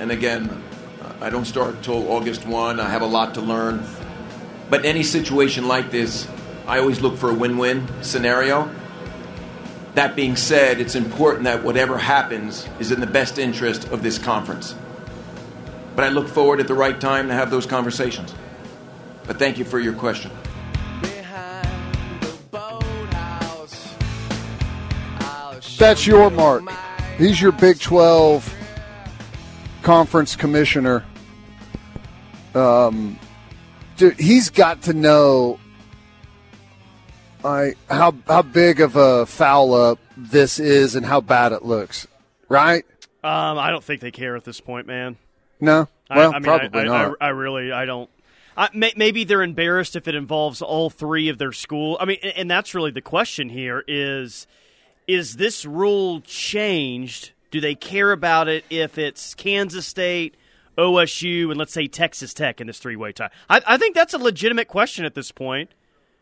[0.00, 0.48] And again,
[1.02, 2.80] uh, I don't start until August 1.
[2.80, 3.84] I have a lot to learn.
[4.70, 6.26] But any situation like this,
[6.66, 8.74] I always look for a win win scenario.
[9.96, 14.16] That being said, it's important that whatever happens is in the best interest of this
[14.18, 14.74] conference.
[15.94, 18.34] But I look forward at the right time to have those conversations.
[19.26, 20.30] But thank you for your question.
[25.76, 26.74] That's Yormark.
[27.18, 28.59] He's your Big 12
[29.82, 31.04] conference commissioner.
[32.54, 33.18] Um,
[33.96, 35.60] dude, he's got to know
[37.44, 42.06] I, how how big of a foul up this is and how bad it looks,
[42.48, 42.84] right?
[43.22, 45.16] Um, I don't think they care at this point, man.
[45.60, 47.16] No, well, I, I mean, probably I, not.
[47.20, 48.10] I, I, really, I don't.
[48.74, 51.96] May, maybe they're embarrassed if it involves all three of their school.
[52.00, 54.46] I mean, and, and that's really the question here: is
[55.06, 57.32] is this rule changed?
[57.50, 60.36] Do they care about it if it's Kansas State,
[60.78, 63.30] OSU, and let's say Texas Tech in this three-way tie?
[63.48, 65.70] I, I think that's a legitimate question at this point.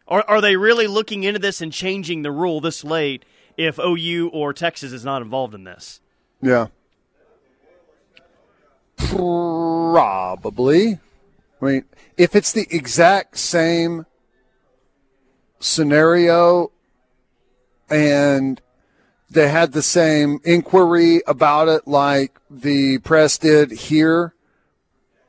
[0.06, 3.24] Are, are they really looking into this and changing the rule this late
[3.58, 6.00] if OU or Texas is not involved in this?
[6.40, 6.68] Yeah.
[8.96, 10.98] Probably.
[11.60, 11.84] I mean,
[12.16, 14.06] if it's the exact same
[15.60, 16.72] scenario
[17.90, 18.60] and
[19.30, 24.34] they had the same inquiry about it like the press did here,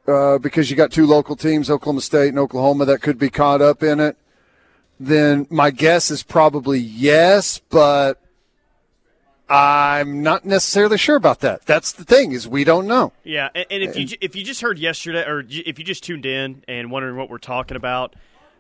[0.08, 3.62] uh, because you got two local teams, Oklahoma State and Oklahoma, that could be caught
[3.62, 4.18] up in it,
[5.00, 8.22] then my guess is probably yes, but
[9.50, 11.66] I'm not necessarily sure about that.
[11.66, 13.14] That's the thing is we don't know.
[13.24, 16.26] Yeah, and, and if you if you just heard yesterday, or if you just tuned
[16.26, 18.16] in and wondering what we're talking about,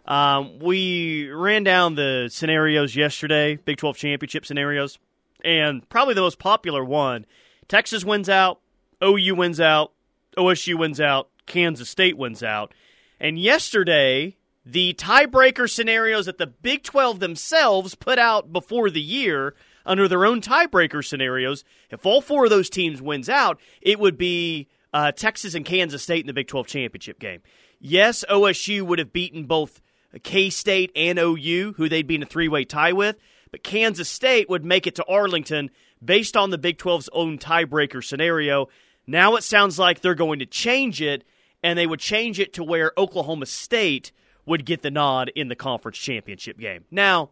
[0.05, 4.97] um, we ran down the scenarios yesterday, Big Twelve championship scenarios,
[5.43, 7.25] and probably the most popular one:
[7.67, 8.59] Texas wins out,
[9.03, 9.93] OU wins out,
[10.37, 12.73] OSU wins out, Kansas State wins out,
[13.19, 19.55] and yesterday the tiebreaker scenarios that the Big 12 themselves put out before the year
[19.85, 24.17] under their own tiebreaker scenarios, if all four of those teams wins out, it would
[24.17, 27.41] be uh, Texas and Kansas State in the Big 12 championship game.
[27.79, 29.81] Yes, OSU would have beaten both
[30.23, 33.15] K State and OU, who they'd be in a three way tie with,
[33.51, 35.71] but Kansas State would make it to Arlington
[36.03, 38.69] based on the Big 12's own tiebreaker scenario.
[39.07, 41.23] Now it sounds like they're going to change it,
[41.63, 44.11] and they would change it to where Oklahoma State
[44.45, 46.85] would get the nod in the conference championship game.
[46.89, 47.29] Now,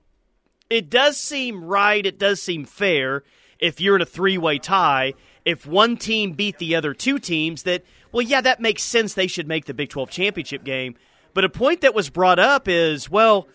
[0.69, 3.23] it does seem right, it does seem fair
[3.59, 5.13] if you're in a three way tie,
[5.45, 9.13] if one team beat the other two teams, that, well, yeah, that makes sense.
[9.13, 10.95] They should make the Big 12 championship game.
[11.33, 13.47] But a point that was brought up is, well,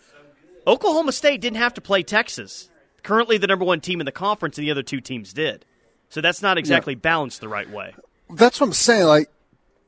[0.65, 2.69] Oklahoma State didn't have to play Texas.
[3.03, 5.65] Currently, the number one team in the conference, and the other two teams did.
[6.09, 6.99] So that's not exactly yeah.
[6.99, 7.93] balanced the right way.
[8.29, 9.05] That's what I'm saying.
[9.07, 9.29] Like,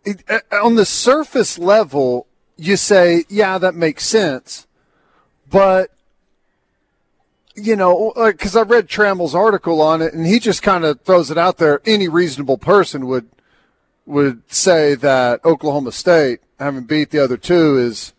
[0.03, 2.27] it, uh, on the surface level,
[2.57, 4.67] you say, yeah, that makes sense.
[5.49, 5.91] But,
[7.55, 11.31] you know, because I read Tramel's article on it, and he just kind of throws
[11.31, 11.81] it out there.
[11.85, 13.29] Any reasonable person would
[14.07, 18.13] would say that Oklahoma State, having beat the other two, is,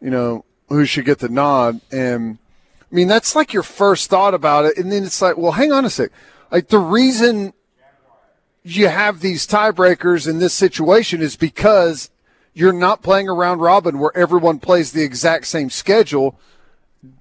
[0.00, 1.80] you know, who should get the nod.
[1.90, 2.38] And
[2.80, 5.72] I mean, that's like your first thought about it, and then it's like, well, hang
[5.72, 6.10] on a sec.
[6.50, 7.52] Like the reason
[8.62, 12.10] you have these tiebreakers in this situation is because
[12.52, 16.38] you're not playing a round robin where everyone plays the exact same schedule.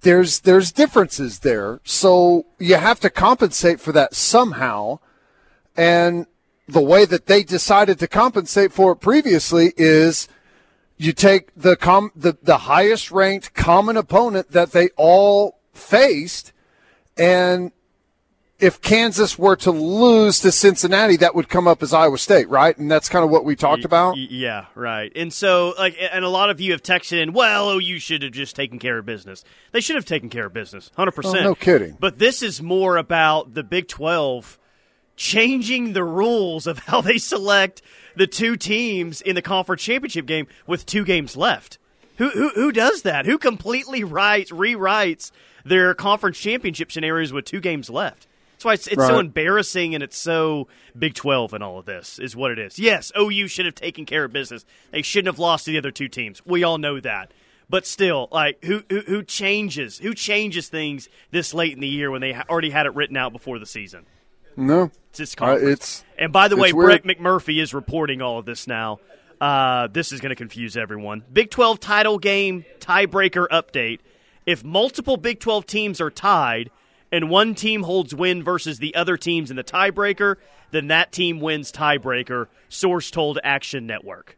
[0.02, 1.82] There's there's differences there.
[1.84, 5.00] So you have to compensate for that somehow.
[5.78, 6.26] And
[6.68, 10.28] the way that they decided to compensate for it previously is
[10.98, 16.54] you take the com- the, the highest ranked common opponent that they all faced
[17.18, 17.72] and
[18.58, 22.76] if Kansas were to lose to Cincinnati, that would come up as Iowa State, right?
[22.78, 24.18] And that's kind of what we talked about.
[24.18, 25.12] Yeah, right.
[25.16, 28.24] And so, like, and a lot of you have texted in, well, oh, you should
[28.24, 29.44] have just taken care of business.
[29.72, 31.44] They should have taken care of business, 100%.
[31.44, 31.98] No kidding.
[32.00, 34.58] But this is more about the Big Twelve
[35.18, 37.82] changing the rules of how they select
[38.16, 41.78] the two teams in the conference championship game with two games left.
[42.18, 43.26] Who who, who does that?
[43.26, 45.32] Who completely writes rewrites
[45.64, 48.28] their conference championship scenarios with two games left?
[48.54, 49.08] That's why it's, it's right.
[49.10, 52.80] so embarrassing and it's so Big 12 and all of this is what it is.
[52.80, 54.66] Yes, OU should have taken care of business.
[54.92, 56.42] They shouldn't have lost to the other two teams.
[56.46, 57.32] We all know that.
[57.70, 62.12] But still, like who who, who changes who changes things this late in the year
[62.12, 64.06] when they already had it written out before the season?
[64.58, 65.64] No, it's this conference.
[65.64, 69.00] Uh, it's and by the way, Brett McMurphy is reporting all of this now.
[69.40, 71.24] Uh, this is going to confuse everyone.
[71.32, 74.00] Big 12 title game tiebreaker update.
[74.46, 76.70] If multiple Big 12 teams are tied
[77.12, 80.38] and one team holds win versus the other teams in the tiebreaker,
[80.72, 82.48] then that team wins tiebreaker.
[82.70, 84.38] Source told Action Network.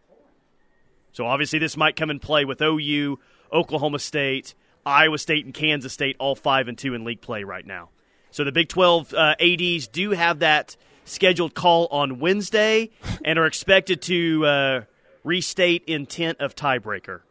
[1.12, 3.20] So obviously, this might come in play with OU,
[3.52, 4.54] Oklahoma State,
[4.86, 7.90] Iowa State, and Kansas State, all five and two in league play right now.
[8.38, 12.92] So the Big 12 uh, ADs do have that scheduled call on Wednesday
[13.26, 14.82] and are expected to uh,
[15.24, 17.22] restate intent of tiebreaker.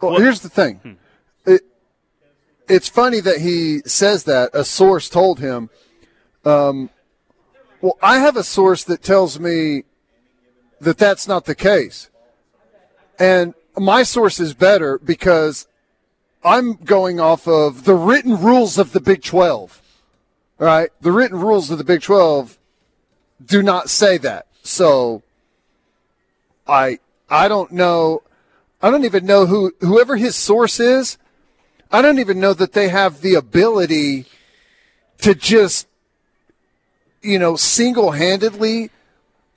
[0.00, 0.76] Well, here's the thing.
[0.76, 0.92] Hmm.
[1.44, 1.62] It,
[2.68, 4.50] it's funny that he says that.
[4.54, 5.70] A source told him.
[6.44, 6.90] Um,
[7.80, 9.82] well, I have a source that tells me
[10.80, 12.10] that that's not the case.
[13.18, 15.66] And my source is better because
[16.44, 19.82] I'm going off of the written rules of the Big 12.
[20.58, 20.90] Right?
[21.00, 22.58] The written rules of the Big 12
[23.44, 24.46] do not say that.
[24.62, 25.22] So
[26.66, 26.98] I
[27.30, 28.22] I don't know
[28.82, 31.18] I don't even know who whoever his source is.
[31.90, 34.26] I don't even know that they have the ability
[35.22, 35.86] to just
[37.22, 38.90] you know single-handedly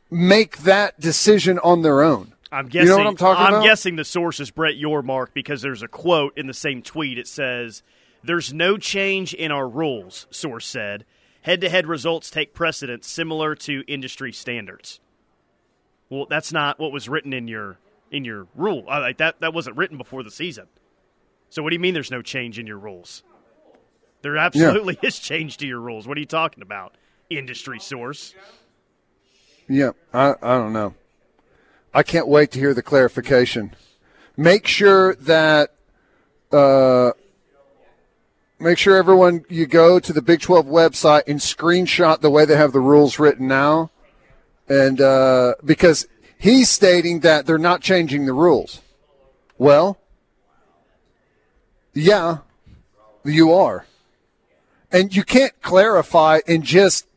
[0.10, 2.34] make that decision on their own.
[2.52, 2.88] I'm guessing.
[2.88, 3.64] You know what I'm talking I'm about?
[3.64, 7.18] guessing the source is Brett Yormark because there's a quote in the same tweet.
[7.18, 7.82] It says,
[8.24, 11.06] "There's no change in our rules." Source said,
[11.42, 15.00] "Head-to-head results take precedence, similar to industry standards."
[16.10, 17.78] Well, that's not what was written in your
[18.12, 18.84] in your rule.
[18.86, 20.68] Like that that wasn't written before the season.
[21.50, 23.24] So what do you mean there's no change in your rules?
[24.22, 25.08] There absolutely yeah.
[25.08, 26.08] is change to your rules.
[26.08, 26.96] What are you talking about?
[27.30, 28.36] Industry source.
[29.68, 30.96] Yeah, I I don't know.
[31.94, 33.76] I can't wait to hear the clarification.
[34.38, 35.74] Make sure that
[36.52, 37.12] uh,
[38.62, 42.56] make sure everyone you go to the Big 12 website and screenshot the way they
[42.56, 43.90] have the rules written now,
[44.70, 48.82] and uh, because he's stating that they're not changing the rules.
[49.58, 50.00] Well,
[51.94, 52.40] yeah,
[53.24, 53.86] you are,
[54.92, 57.08] and you can't clarify and just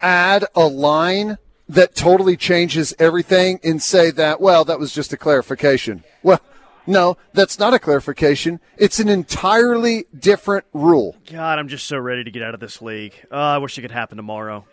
[0.00, 5.16] add a line that totally changes everything and say that, well, that was just a
[5.16, 6.04] clarification.
[6.22, 6.40] Well,
[6.86, 8.60] no, that's not a clarification.
[8.76, 11.16] It's an entirely different rule.
[11.30, 13.14] God, I'm just so ready to get out of this league.
[13.30, 14.64] Oh, I wish it could happen tomorrow.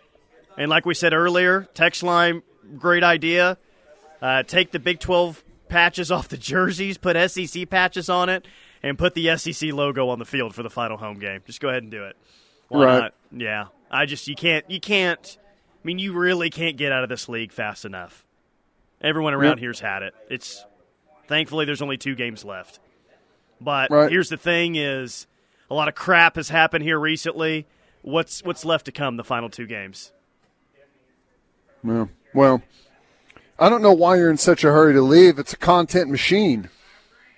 [0.56, 2.42] And like we said earlier, text line,
[2.78, 3.58] great idea.
[4.22, 8.46] Uh, take the Big 12 patches off the jerseys, put SEC patches on it,
[8.82, 11.42] and put the SEC logo on the field for the final home game.
[11.46, 12.16] Just go ahead and do it.
[12.68, 13.00] Why right.
[13.00, 13.14] Not?
[13.32, 13.66] Yeah.
[13.90, 15.38] I just you can't you can't
[15.84, 18.24] I mean, you really can't get out of this league fast enough.
[19.02, 19.58] Everyone around yep.
[19.58, 20.14] here's had it.
[20.30, 20.64] It's
[21.28, 22.80] thankfully there's only two games left.
[23.60, 24.10] But right.
[24.10, 25.26] here's the thing: is
[25.70, 27.66] a lot of crap has happened here recently.
[28.02, 29.16] What's what's left to come?
[29.16, 30.12] The final two games.
[31.82, 32.06] Yeah.
[32.32, 32.62] Well,
[33.58, 35.38] I don't know why you're in such a hurry to leave.
[35.38, 36.68] It's a content machine,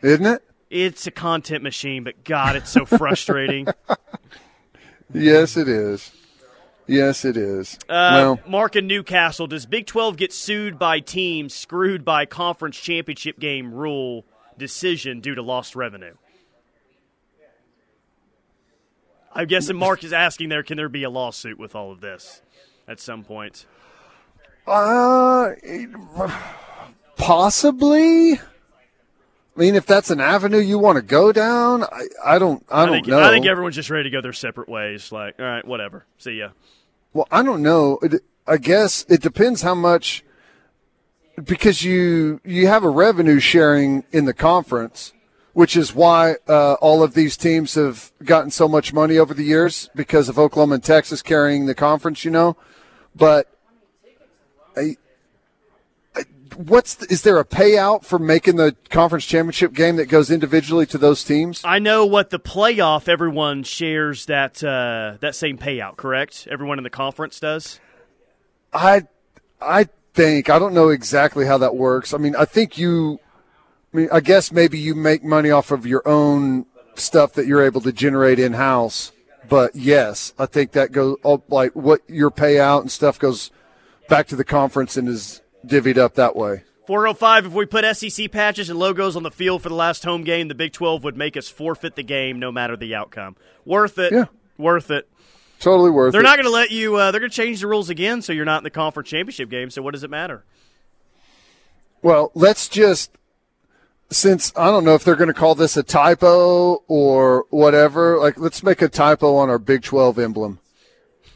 [0.02, 0.42] isn't it?
[0.70, 3.68] It's a content machine, but God, it's so frustrating.
[5.14, 6.10] yes, it is.
[6.86, 7.78] Yes, it is.
[7.88, 12.78] Uh, well, Mark in Newcastle, does Big 12 get sued by teams screwed by conference
[12.78, 14.24] championship game rule
[14.56, 16.14] decision due to lost revenue?
[19.32, 22.40] I'm guessing Mark is asking there, can there be a lawsuit with all of this
[22.88, 23.66] at some point?
[24.66, 25.50] Uh,
[27.16, 28.40] possibly.
[29.56, 32.82] I mean, if that's an avenue you want to go down, I, I don't, I,
[32.82, 33.23] I don't think, know.
[33.23, 35.11] I think everyone's just ready to go their separate ways.
[35.11, 36.05] Like, all right, whatever.
[36.19, 36.50] See ya.
[37.14, 37.99] Well, I don't know.
[38.47, 40.23] I guess it depends how much
[41.43, 45.15] because you you have a revenue sharing in the conference,
[45.55, 49.44] which is why uh, all of these teams have gotten so much money over the
[49.44, 52.27] years because of Oklahoma and Texas carrying the conference.
[52.27, 52.56] You know,
[53.15, 53.51] but
[54.77, 54.96] I,
[56.56, 60.86] what's the, is there a payout for making the conference championship game that goes individually
[60.86, 61.63] to those teams?
[61.65, 63.08] I know what the playoff.
[63.08, 65.96] Everyone shares that uh, that same payout.
[65.96, 66.48] Correct?
[66.51, 67.81] Everyone in the conference does.
[68.72, 69.06] I
[69.60, 72.13] I think I don't know exactly how that works.
[72.15, 73.20] I mean, I think you.
[73.93, 77.63] I mean, I guess maybe you make money off of your own stuff that you're
[77.63, 79.13] able to generate in house.
[79.48, 81.17] But yes, I think that goes
[81.48, 83.51] like what your payout and stuff goes
[84.08, 86.63] back to the conference and is divvied up that way.
[86.87, 90.23] 405, if we put SEC patches and logos on the field for the last home
[90.23, 93.37] game, the Big 12 would make us forfeit the game no matter the outcome.
[93.65, 94.13] Worth it.
[94.13, 94.27] Yeah.
[94.56, 95.08] Worth it.
[95.58, 96.23] Totally worth they're it.
[96.23, 98.32] They're not going to let you, uh, they're going to change the rules again so
[98.32, 100.44] you're not in the conference championship game, so what does it matter?
[102.03, 103.11] Well, let's just,
[104.11, 108.39] since I don't know if they're going to call this a typo or whatever, like
[108.39, 110.61] let's make a typo on our Big 12 emblem.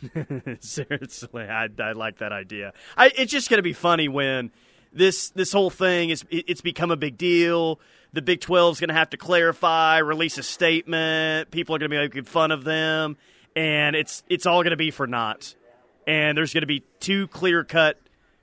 [0.61, 2.73] Seriously, I, I like that idea.
[2.97, 4.51] I, it's just going to be funny when
[4.93, 7.81] this this whole thing is it, it's become a big deal.
[8.13, 11.53] The Big 12 is going to have to clarify, release a statement.
[11.53, 13.17] People are going to be making fun of them,
[13.55, 15.55] and it's it's all going to be for naught.
[16.07, 17.99] And there's going to be two clear cut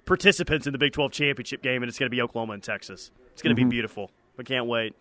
[0.06, 3.12] participants in the Big 12 championship game, and it's going to be Oklahoma and Texas.
[3.34, 3.70] It's going to Mm-hmm.
[3.70, 4.10] be beautiful.
[4.40, 4.96] I can't wait.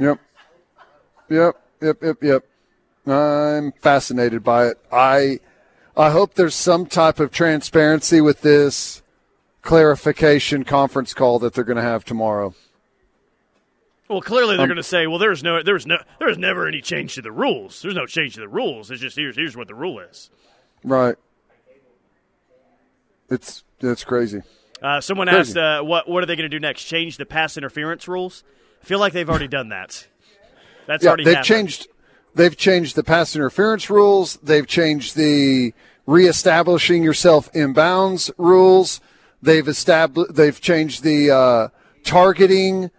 [0.00, 0.18] Yep.
[1.30, 1.54] Yep.
[1.80, 2.02] Yep.
[2.02, 2.16] Yep.
[2.22, 2.44] Yep.
[3.06, 4.78] I'm fascinated by it.
[4.90, 5.38] I
[5.98, 9.02] I hope there's some type of transparency with this
[9.62, 12.54] clarification conference call that they're going to have tomorrow.
[14.08, 16.80] Well, clearly they're Um, going to say, "Well, there's no, there's no, there's never any
[16.80, 17.82] change to the rules.
[17.82, 18.90] There's no change to the rules.
[18.90, 20.30] It's just here's here's what the rule is."
[20.82, 21.16] Right.
[23.28, 24.42] It's it's crazy.
[24.80, 25.40] Uh, someone Crazy.
[25.50, 26.84] asked, uh, "What what are they going to do next?
[26.84, 28.44] Change the pass interference rules?"
[28.82, 30.06] I feel like they've already done that.
[30.86, 31.46] That's yeah, already they've happened.
[31.46, 31.88] changed.
[32.34, 34.36] They've changed the pass interference rules.
[34.42, 35.74] They've changed the
[36.08, 39.00] reestablishing yourself in bounds rules.
[39.42, 40.34] They've established.
[40.34, 41.68] They've changed the uh,
[42.02, 42.90] targeting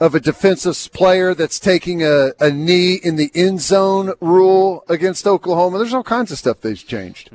[0.00, 5.26] of a defensive player that's taking a, a knee in the end zone rule against
[5.26, 5.78] Oklahoma.
[5.78, 7.30] There's all kinds of stuff they've changed.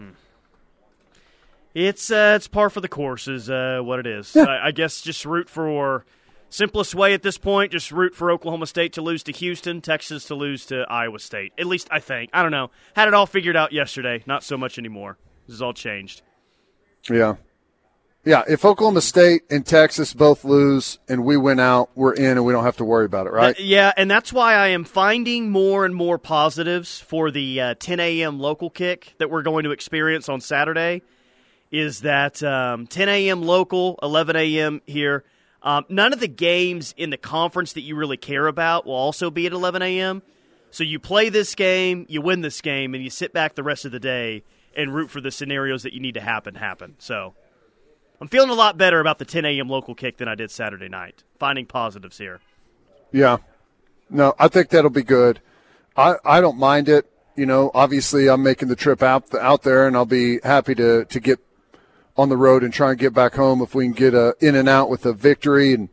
[1.74, 4.36] It's uh, it's par for the course, is uh, what it is.
[4.36, 6.06] I, I guess just root for
[6.56, 7.72] simplest way at this point.
[7.72, 11.54] Just root for Oklahoma State to lose to Houston, Texas to lose to Iowa State.
[11.58, 12.30] At least I think.
[12.34, 12.72] I don't know.
[12.96, 14.24] Had it all figured out yesterday.
[14.26, 15.18] Not so much anymore.
[15.48, 16.22] This is all changed.
[17.10, 17.36] Yeah.
[18.24, 22.44] Yeah, if Oklahoma State and Texas both lose and we win out, we're in and
[22.44, 23.60] we don't have to worry about it, right?
[23.60, 28.00] Yeah, and that's why I am finding more and more positives for the uh, 10
[28.00, 28.40] a.m.
[28.40, 31.04] local kick that we're going to experience on Saturday.
[31.72, 33.44] Is that um, 10 a.m.
[33.44, 34.82] local, 11 a.m.
[34.88, 35.24] here?
[35.66, 39.32] Um, none of the games in the conference that you really care about will also
[39.32, 40.22] be at 11 a.m.
[40.70, 43.84] So you play this game, you win this game, and you sit back the rest
[43.84, 44.44] of the day
[44.78, 46.96] and root for the scenarios that you need to happen happen.
[47.00, 47.34] So
[48.22, 49.68] I'm feeling a lot better about the 10 a.m.
[49.68, 51.24] local kick than I did Saturday night.
[51.40, 52.42] Finding positives here.
[53.12, 53.38] Yeah.
[54.10, 55.42] No, I think that'll be good.
[55.98, 57.10] I, I don't mind it.
[57.36, 61.06] You know, obviously I'm making the trip out out there and I'll be happy to,
[61.06, 61.40] to get
[62.18, 64.56] on the road and try and get back home if we can get a in
[64.56, 65.90] and out with a victory and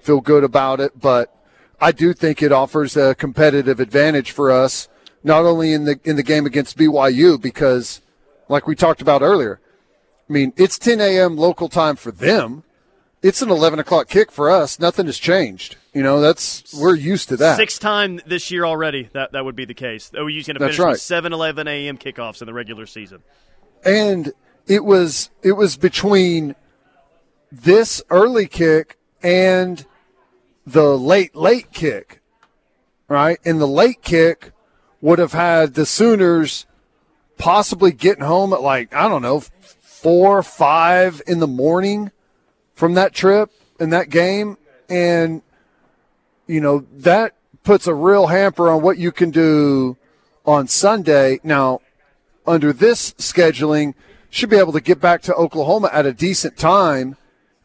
[0.00, 0.98] feel good about it.
[0.98, 1.34] But
[1.80, 4.88] I do think it offers a competitive advantage for us,
[5.22, 8.00] not only in the in the game against BYU, because
[8.48, 9.60] like we talked about earlier,
[10.28, 11.36] I mean, it's 10 a.m.
[11.36, 12.64] local time for them.
[13.22, 14.80] It's an 11 o'clock kick for us.
[14.80, 15.76] Nothing has changed.
[15.94, 17.56] You know, that's we're used to that.
[17.56, 20.10] Sixth time this year already that that would be the case.
[20.14, 20.92] OU's going to finish right.
[20.92, 21.98] with 7 11 a.m.
[21.98, 23.22] kickoffs in the regular season.
[23.84, 24.32] and
[24.66, 26.54] it was it was between
[27.50, 29.84] this early kick and
[30.66, 32.20] the late late kick,
[33.08, 33.38] right?
[33.44, 34.52] And the late kick
[35.00, 36.66] would have had the Sooners
[37.38, 39.42] possibly getting home at like I don't know
[39.80, 42.10] four five in the morning
[42.74, 44.56] from that trip and that game,
[44.88, 45.42] and
[46.46, 49.96] you know that puts a real hamper on what you can do
[50.44, 51.40] on Sunday.
[51.44, 51.80] Now,
[52.46, 53.94] under this scheduling,
[54.32, 57.16] should be able to get back to Oklahoma at a decent time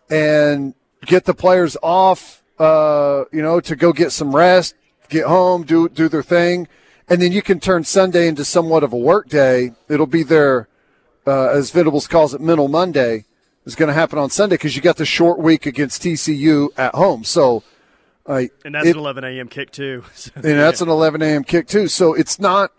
[0.10, 0.74] and
[1.06, 4.76] get the players off, uh, you know, to go get some rest,
[5.10, 6.68] get home, do do their thing,
[7.10, 9.72] and then you can turn Sunday into somewhat of a work day.
[9.88, 10.68] It'll be their,
[11.26, 13.24] uh, as Venables calls it, mental Monday.
[13.66, 16.96] Is going to happen on Sunday because you got the short week against TCU at
[16.96, 17.26] home.
[17.26, 17.64] So,
[18.26, 19.50] uh, And that's it- an 11 a.m.
[19.50, 20.04] kick, too.
[20.16, 21.44] So, and that's an 11 a.m.
[21.44, 21.90] kick too.
[21.90, 22.72] So it's not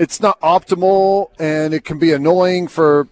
[0.00, 3.06] it's not optimal, and it can be annoying for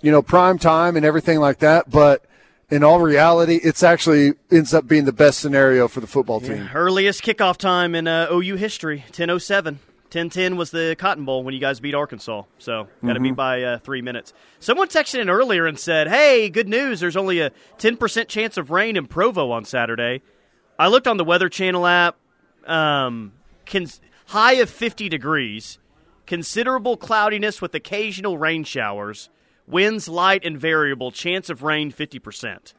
[0.00, 1.88] you know prime time and everything like that.
[1.88, 2.24] But
[2.70, 6.68] in all reality, it's actually ends up being the best scenario for the football team.
[6.74, 9.76] Earliest kickoff time in uh, OU history 10.07.
[10.10, 12.42] 10-10 was the Cotton Bowl when you guys beat Arkansas.
[12.58, 13.22] So got to Mm-hmm.
[13.22, 14.32] beat by uh, three minutes.
[14.58, 16.98] Someone texted in earlier and said, "Hey, good news!
[16.98, 20.22] There's only a 10% chance of rain in Provo on Saturday."
[20.78, 22.16] I looked on the Weather Channel app.
[22.66, 23.32] Um,
[23.66, 25.78] cons- high of 50 degrees,
[26.30, 29.30] considerable cloudiness with occasional rain showers,
[29.66, 32.72] winds light and variable, chance of rain 50%.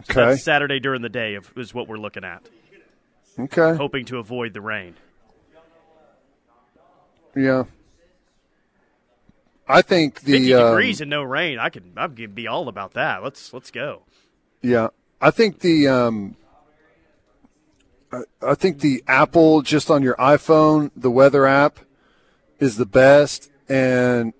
[0.00, 2.42] Okay, That's Saturday during the day is what we're looking at,
[3.38, 4.96] okay, hoping to avoid the rain.
[7.36, 7.64] yeah.
[9.68, 11.60] I think the 50 um, degrees and no rain.
[11.60, 13.22] I could I'd be all about that.
[13.22, 14.02] Let's let's go.
[14.62, 14.88] Yeah,
[15.20, 16.36] I think the um,
[18.12, 21.80] I, I think the Apple just on your iPhone, the weather app,
[22.58, 24.32] is the best, and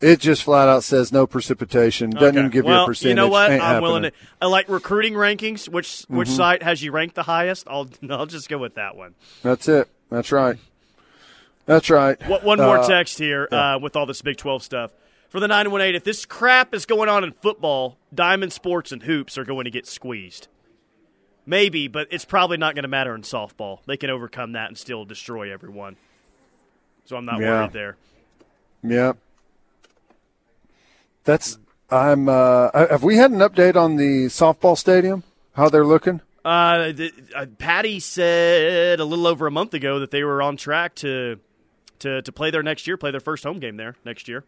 [0.00, 2.10] it just flat out says no precipitation.
[2.10, 2.38] Doesn't Okay.
[2.38, 3.10] even give well, you a percentage.
[3.10, 3.50] You know what?
[3.50, 4.12] Ain't I'm willing to.
[4.40, 5.68] I like recruiting rankings.
[5.68, 6.36] Which which Mm-hmm.
[6.36, 7.66] site has you ranked the highest?
[7.68, 9.14] I'll I'll just go with that one.
[9.42, 9.88] That's it.
[10.10, 10.58] That's right.
[11.66, 12.20] That's right.
[12.28, 14.90] What, one more Uh, text here uh, with all this Big 12 stuff.
[15.28, 19.38] For the 918, if this crap is going on in football, Diamond Sports and Hoops
[19.38, 20.48] are going to get squeezed.
[21.46, 23.78] Maybe, but it's probably not going to matter in softball.
[23.86, 25.96] They can overcome that and still destroy everyone.
[27.04, 27.60] So I'm not Yeah.
[27.60, 27.96] worried there.
[28.82, 29.12] Yeah.
[31.24, 31.58] That's
[31.90, 32.28] I'm.
[32.28, 35.22] Uh, have we had an update on the softball stadium?
[35.54, 36.20] How they're looking?
[36.44, 40.56] Uh, the, uh, Patty said a little over a month ago that they were on
[40.56, 41.38] track to
[42.00, 44.42] to to play there next year, play their first home game there next year.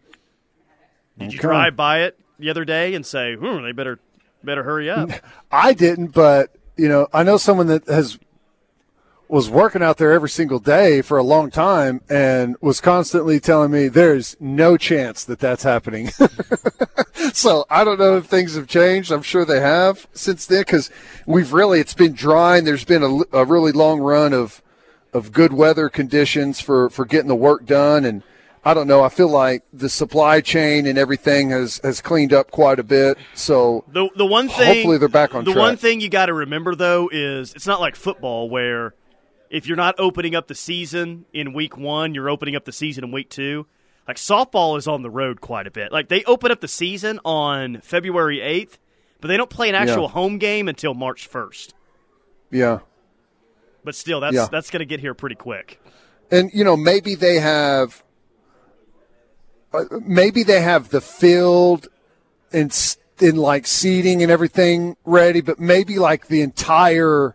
[1.19, 1.47] Did you Okay.
[1.47, 4.01] drive by it the other day and say, "Hmm, they better
[4.43, 5.11] better hurry up"?
[5.53, 8.19] I didn't, but you know, I know someone that has
[9.29, 13.71] was working out there every single day for a long time and was constantly telling
[13.71, 16.11] me there's no chance that that's happening.
[17.33, 19.11] so I don't know if things have changed.
[19.11, 20.91] I'm sure they have since then because
[21.27, 24.63] we've really it's been dry and there's been a, a really long run of
[25.13, 28.23] of good weather conditions for for getting the work done and.
[28.67, 29.03] I don't know.
[29.05, 33.19] I feel like the supply chain and everything has, has cleaned up quite a bit.
[33.35, 35.63] So The the one thing Hopefully they're back on The track.
[35.63, 38.95] one thing you got to remember though is it's not like football where
[39.51, 43.05] if you're not opening up the season in week 1, you're opening up the season
[43.05, 43.67] in week 2.
[44.09, 45.91] Like softball is on the road quite a bit.
[45.93, 48.79] Like they open up the season on February 8th,
[49.21, 50.09] but they don't play an actual Yeah.
[50.11, 51.73] home game until March 1st.
[52.51, 52.81] yeah,
[53.83, 54.49] But still that's Yeah.
[54.51, 55.81] that's going to get here pretty quick.
[56.31, 58.03] and you know maybe they have
[59.73, 61.89] uh, maybe they have the field
[62.53, 67.35] and in like seating and everything ready but maybe like the entire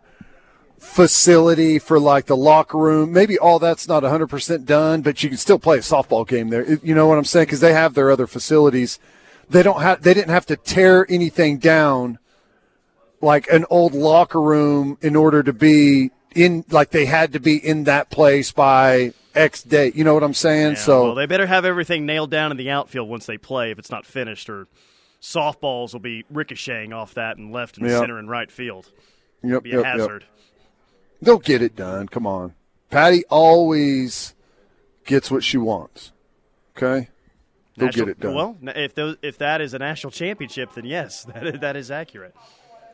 [0.80, 5.38] facility for like the locker room maybe all that's not 100% done but you can
[5.38, 8.10] still play a softball game there you know what i'm saying because they have their
[8.10, 8.98] other facilities
[9.48, 12.18] they don't have they didn't have to tear anything down
[13.20, 17.56] like an old locker room in order to be in like they had to be
[17.56, 19.94] in that place by X date.
[19.94, 20.72] You know what I'm saying?
[20.72, 23.70] Yeah, so well, they better have everything nailed down in the outfield once they play
[23.70, 24.66] if it's not finished or
[25.20, 27.98] softballs will be ricocheting off that and left and Yeah.
[27.98, 28.90] center and right field.
[29.42, 30.22] yep, Be a yep, yep.
[31.20, 31.26] Hazard.
[31.26, 32.08] They'll get it done.
[32.08, 32.54] Come on.
[32.90, 34.34] Patty always
[35.04, 36.12] gets what she wants.
[36.76, 37.08] Okay?
[37.76, 38.34] They'll National- get it done.
[38.34, 41.90] Well, if those, if that is a national championship, then yes, that is, that is
[41.90, 42.34] accurate.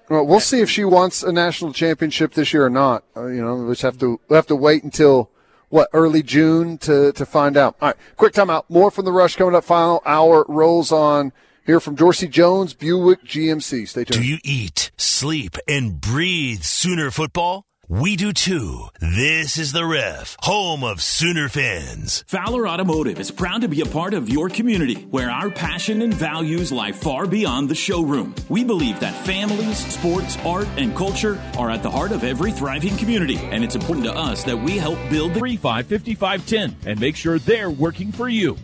[0.09, 3.03] Well, we'll see if she wants a national championship this year or not.
[3.17, 5.31] Uh, you know, we just have to we'll have to wait until
[5.69, 7.75] what early June to to find out.
[7.81, 8.65] All right, quick timeout.
[8.69, 9.65] More from the rush coming up.
[9.65, 11.33] Final hour rolls on.
[11.65, 13.89] Here from Dorsey Jones, Buick GMC.
[13.89, 14.23] Stay tuned.
[14.23, 17.67] Do you eat, sleep, and breathe Sooner football?
[17.89, 18.89] We do too.
[18.99, 22.25] This is the Ref, home of Sooner fans.
[22.27, 26.13] Fowler Automotive is proud to be a part of your community where our passion and
[26.13, 28.35] values lie far beyond the showroom.
[28.49, 32.97] We believe that families, sports, art, and culture are at the heart of every thriving
[32.97, 37.15] community, and it's important to us that we help build the 35 5510 and make
[37.15, 38.57] sure they're working for you.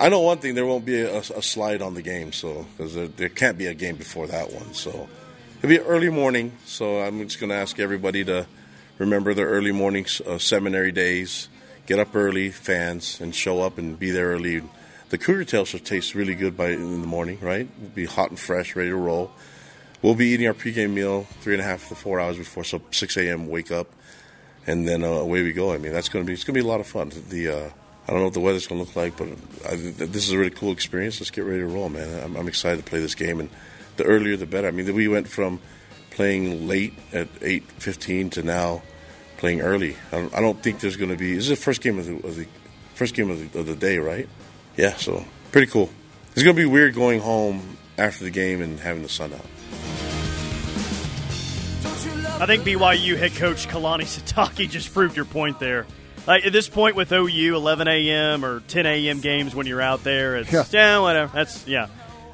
[0.00, 2.94] I know one thing: there won't be a, a slide on the game, so because
[2.94, 4.72] there, there can't be a game before that one.
[4.72, 5.10] So
[5.58, 6.56] it'll be early morning.
[6.64, 8.46] So I'm just going to ask everybody to
[8.96, 11.50] remember the early morning uh, seminary days.
[11.84, 14.62] Get up early, fans, and show up and be there early.
[15.10, 17.68] The cougar tail should taste really good by in the morning, right?
[17.76, 19.30] It'll be hot and fresh, ready to roll.
[20.00, 22.80] We'll be eating our pregame meal three and a half to four hours before, so
[22.90, 23.48] 6 a.m.
[23.48, 23.88] wake up,
[24.66, 25.74] and then uh, away we go.
[25.74, 27.12] I mean, that's going to be it's going to be a lot of fun.
[27.28, 27.70] The uh,
[28.06, 29.28] I don't know what the weather's going to look like, but
[29.70, 31.20] I, this is a really cool experience.
[31.20, 32.22] Let's get ready to roll, man.
[32.22, 33.50] I'm, I'm excited to play this game, and
[33.96, 34.68] the earlier the better.
[34.68, 35.60] I mean, we went from
[36.10, 38.82] playing late at 8:15 to now
[39.36, 39.96] playing early.
[40.12, 41.34] I don't, I don't think there's going to be.
[41.34, 42.46] This is the first game of the, of the
[42.94, 44.28] first game of the, of the day, right?
[44.76, 45.90] Yeah, so pretty cool.
[46.32, 49.46] It's going to be weird going home after the game and having the sun out.
[52.40, 55.86] I think BYU head coach Kalani Sitake just proved your point there.
[56.26, 58.44] Like at this point with OU, 11 a.m.
[58.44, 59.20] or 10 a.m.
[59.20, 60.64] games when you're out there, it's Yeah.
[60.70, 61.32] yeah, whatever.
[61.34, 61.88] That's yeah.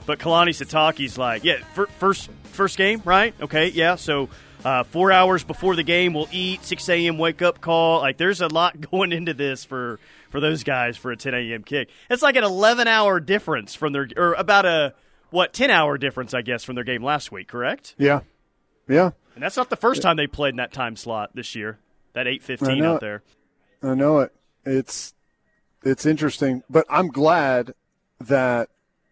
[0.05, 3.35] But Kalani Sitake's like, yeah, fir- first first game, right?
[3.41, 3.95] Okay, yeah.
[3.97, 4.29] So
[4.65, 6.65] uh, four hours before the game, we'll eat.
[6.65, 7.19] 6 a.m.
[7.19, 8.01] wake up call.
[8.01, 9.99] Like there's a lot going into this for
[10.31, 11.63] for those guys for a 10 a.m.
[11.63, 11.89] kick.
[12.11, 14.95] It's like an 11 hour difference from their or about a
[15.31, 17.49] what 10 hour difference, I guess, from their game last week.
[17.49, 17.95] Correct?
[17.99, 18.21] Yeah,
[18.89, 19.11] yeah.
[19.35, 21.79] And that's not the first time they played in that time slot this year.
[22.15, 23.23] That eight I fifteen know out there.
[23.87, 24.33] I know it.
[24.65, 25.15] It's
[25.85, 27.75] it's interesting, but I'm glad
[28.21, 28.69] that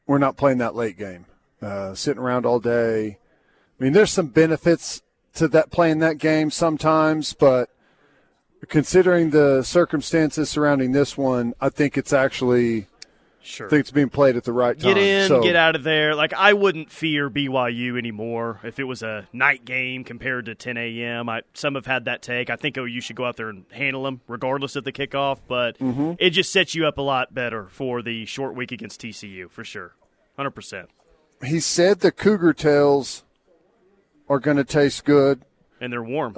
[0.06, 1.26] we're not playing that late game.
[1.62, 3.18] Uh, sitting around all day.
[3.80, 5.02] I mean, there's some benefits
[5.34, 7.70] to that playing that game sometimes, but
[8.68, 12.87] considering the circumstances surrounding this one, I think it's actually
[13.46, 13.66] Sure.
[13.66, 14.94] I think it's being played at the right time.
[14.94, 16.14] Get in, So- get out of there.
[16.14, 20.76] Like I wouldn't fear BYU anymore if it was a night game compared to 10
[20.78, 21.28] a.m.
[21.28, 22.48] I, some have had that take.
[22.48, 25.78] I think OU should go out there and handle them regardless of the kickoff, but
[25.78, 26.12] Mm-hmm.
[26.18, 29.62] it just sets you up a lot better for the short week against TCU for
[29.62, 29.94] sure,
[30.37, 30.88] hundred percent.
[31.44, 33.24] He said the cougar tails
[34.28, 35.42] are going to taste good.
[35.80, 36.35] And they're warm.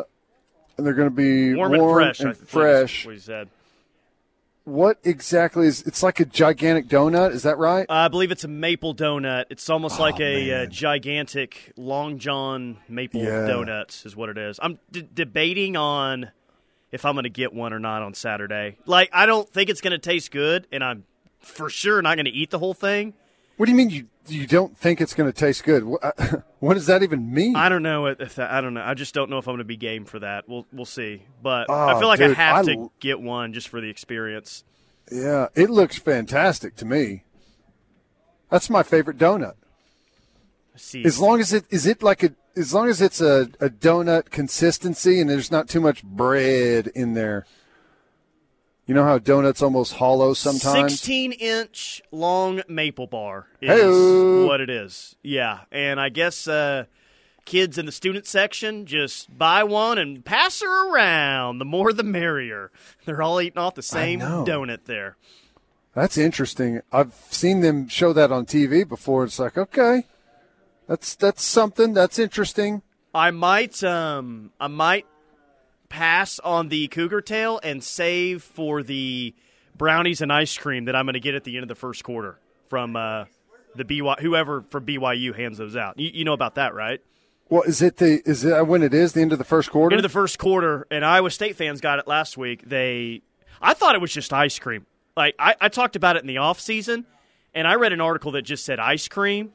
[0.76, 2.20] and they're going to be warm, and fresh.
[2.20, 3.06] and I think is fresh.
[3.06, 3.48] What he said.
[4.66, 5.82] What exactly is?
[5.82, 7.30] It's like a gigantic donut.
[7.30, 7.86] Is that right?
[7.88, 9.44] I believe it's a maple donut.
[9.48, 13.46] It's almost like a uh, gigantic Long John maple Yeah.
[13.46, 14.58] donuts, is what it is.
[14.60, 16.32] I'm d- debating on
[16.90, 18.76] if I'm going to get one or not on Saturday.
[18.86, 21.04] Like, I don't think it's going to taste good, and I'm
[21.38, 23.14] for sure not going to eat the whole thing.
[23.56, 25.84] What do you mean you you don't think it's going to taste good?
[25.84, 26.02] What,
[26.58, 27.54] what does that even mean?
[27.56, 28.82] I don't know if that, I don't know.
[28.82, 30.48] I just don't know if I'm going to be game for that.
[30.48, 31.22] We'll we'll see.
[31.42, 34.64] But I Oh, feel like I have I to get one just for the experience.
[35.10, 37.22] yeah, it looks fantastic to me.
[38.50, 39.54] That's my favorite donut.
[40.76, 43.68] See, As long as it is it like a as long as it's a, a
[43.70, 47.46] donut consistency and there's not too much bread in there.
[48.86, 50.92] You know how donuts almost hollow sometimes.
[50.92, 54.46] 16 inch long maple bar is Hey-o.
[54.46, 55.16] what it is.
[55.22, 55.60] Yeah.
[55.72, 56.84] And I guess uh,
[57.44, 61.58] kids in the student section just buy one and pass her around.
[61.58, 62.70] The more the merrier.
[63.04, 64.44] They're all eating off the same know.
[64.46, 65.16] donut there.
[65.94, 66.82] That's interesting.
[66.92, 69.24] I've seen them show that on TV before.
[69.24, 70.04] It's like, okay,
[70.86, 71.92] that's that's something.
[71.94, 72.82] That's interesting.
[73.14, 75.06] I might um I might
[75.88, 79.34] pass on the cougar tail and save for the
[79.76, 82.04] brownies and ice cream that I'm going to get at the end of the first
[82.04, 83.24] quarter from uh,
[83.74, 85.98] the BY whoever for BYU hands those out.
[85.98, 87.00] You, you know about that, right?
[87.48, 89.94] Well, is it the is it when it is the end of the first quarter?
[89.94, 92.68] End of the first quarter, and Iowa State fans got it last week.
[92.68, 93.22] They,
[93.60, 94.86] I thought it was just ice cream.
[95.16, 97.06] Like I, I talked about it in the off season,
[97.54, 99.52] and I read an article that just said ice cream,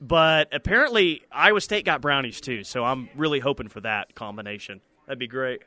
[0.00, 2.62] but apparently Iowa State got brownies too.
[2.62, 4.80] So I'm really hoping for that combination.
[5.06, 5.62] That'd be great.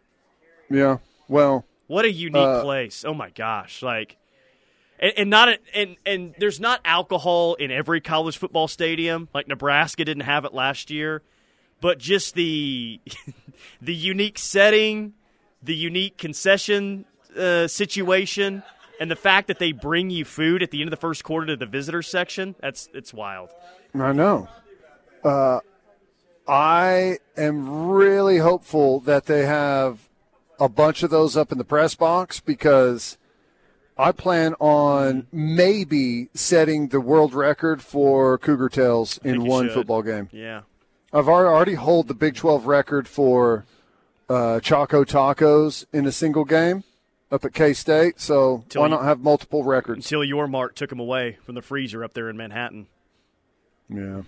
[0.69, 0.97] yeah.
[1.27, 3.03] Well, What a unique Uh, place!
[3.05, 4.17] Oh my gosh, like.
[5.01, 9.29] And, and not a, and and there's not alcohol in every college football stadium.
[9.33, 11.21] Like Nebraska didn't have it last year,
[11.79, 12.99] but just the
[13.81, 15.13] the unique setting,
[15.63, 17.05] the unique concession
[17.37, 18.61] uh, situation,
[18.99, 21.47] and the fact that they bring you food at the end of the first quarter
[21.47, 22.55] to the visitor section.
[22.59, 23.51] That's it's wild.
[23.95, 24.49] I know.
[25.23, 25.59] Uh,
[26.49, 30.09] I am really hopeful that they have
[30.59, 33.17] a bunch of those up in the press box because
[33.97, 39.73] I plan on maybe setting the world record for Cougar Tails in one should.
[39.75, 40.27] football game.
[40.31, 40.61] Yeah.
[41.13, 43.65] I've already hold the Big 12 record for
[44.27, 46.83] uh, Choco Tacos in a single game
[47.31, 48.19] up at K State.
[48.19, 50.05] So Till why you- not have multiple records?
[50.11, 52.87] Until Yormark took them away from the freezer up there in Manhattan.
[53.87, 54.21] Yeah.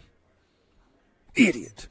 [1.36, 1.88] Idiot.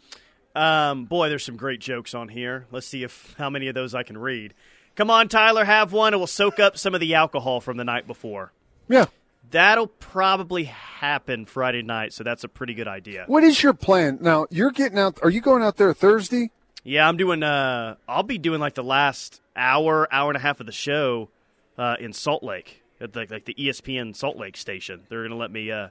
[0.55, 2.66] Um, boy, there's some great jokes on here.
[2.70, 4.55] Let's see if how many of those I can read.
[4.96, 7.85] Come on, Tyler, have one, and we'll soak up some of the alcohol from the
[7.85, 8.53] night before.
[8.88, 9.07] Yeah.
[9.50, 13.24] That'll probably happen Friday night, so that's a pretty good idea.
[13.26, 14.46] What is your plan now?
[14.50, 15.18] You're getting out.
[15.22, 16.50] Are you going out there Thursday?
[16.85, 17.42] Yeah, I'm doing.
[17.42, 21.29] Uh, I'll be doing like the last hour, hour and a half of the show
[21.79, 25.03] uh, in Salt Lake at the, like the ESPN Salt Lake station.
[25.09, 25.88] They're going to let me uh,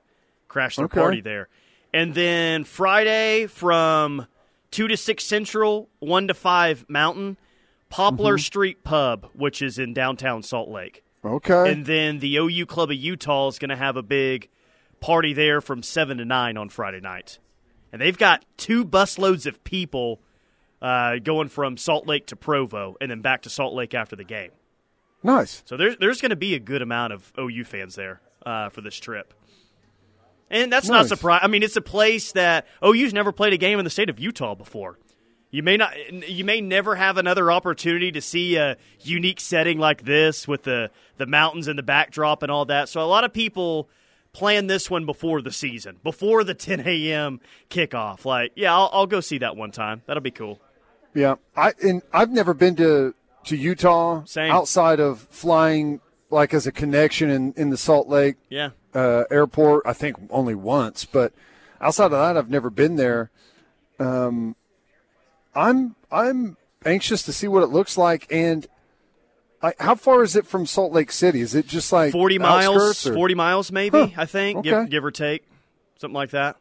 [0.47, 0.99] crash their Okay.
[0.99, 1.47] party there,
[1.93, 4.27] and then Friday from
[4.71, 7.37] two to six Central, one to five Mountain,
[7.89, 8.41] Poplar Mm-hmm.
[8.41, 11.03] Street Pub, which is in downtown Salt Lake.
[11.25, 11.71] Okay.
[11.71, 14.47] And then the OU Club of Utah is going to have a big
[15.01, 17.39] party there from 7 to 9 on Friday night.
[17.91, 20.19] And they've got two busloads of people
[20.81, 24.23] uh, going from Salt Lake to Provo and then back to Salt Lake after the
[24.23, 24.51] game.
[25.23, 25.61] nice.
[25.65, 28.81] So there's, there's going to be a good amount of OU fans there uh, for
[28.81, 29.33] this trip.
[30.51, 31.09] And that's not Nice.
[31.09, 31.43] surprising.
[31.43, 34.09] I mean, it's a place that oh, OU's never played a game in the state
[34.09, 34.97] of Utah before.
[35.51, 35.93] You may not,
[36.29, 40.91] you may never have another opportunity to see a unique setting like this with the
[41.17, 42.87] the mountains and the backdrop and all that.
[42.89, 43.89] So a lot of people
[44.31, 47.39] plan this one before the season, before the 10 a.m.
[47.69, 48.25] kickoff.
[48.25, 50.03] Like, yeah, I'll, I'll go see that one time.
[50.05, 50.59] That'll be cool.
[51.15, 51.35] Yeah.
[51.57, 54.51] I and I've never been to to Utah Same.
[54.51, 59.83] outside of flying like as a connection in in the Salt Lake Yeah, uh, airport.
[59.85, 61.33] I think only once, but
[61.81, 63.31] outside of that, I've never been there.
[63.99, 64.55] Um,
[65.55, 68.27] I'm I'm anxious to see what it looks like.
[68.31, 68.67] And
[69.61, 71.41] I, how far is it from Salt Lake City?
[71.41, 74.07] Is it just like 40 miles, or 40 miles maybe, Huh.
[74.15, 74.69] I think, Okay.
[74.69, 75.43] give, give or take,
[75.97, 76.55] something like that.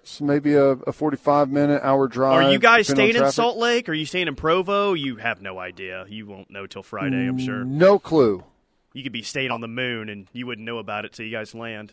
[0.00, 2.46] it's maybe a, a 45 minute hour drive?
[2.46, 3.30] Are you guys staying in?
[3.32, 3.88] Salt Lake?
[3.90, 4.94] Are you staying in Provo?
[4.94, 6.06] You have no idea.
[6.08, 7.64] You won't know till Friday, I'm sure.
[7.64, 8.44] No clue.
[8.92, 11.32] You could be staying on the moon and you wouldn't know about it till you
[11.32, 11.92] guys land.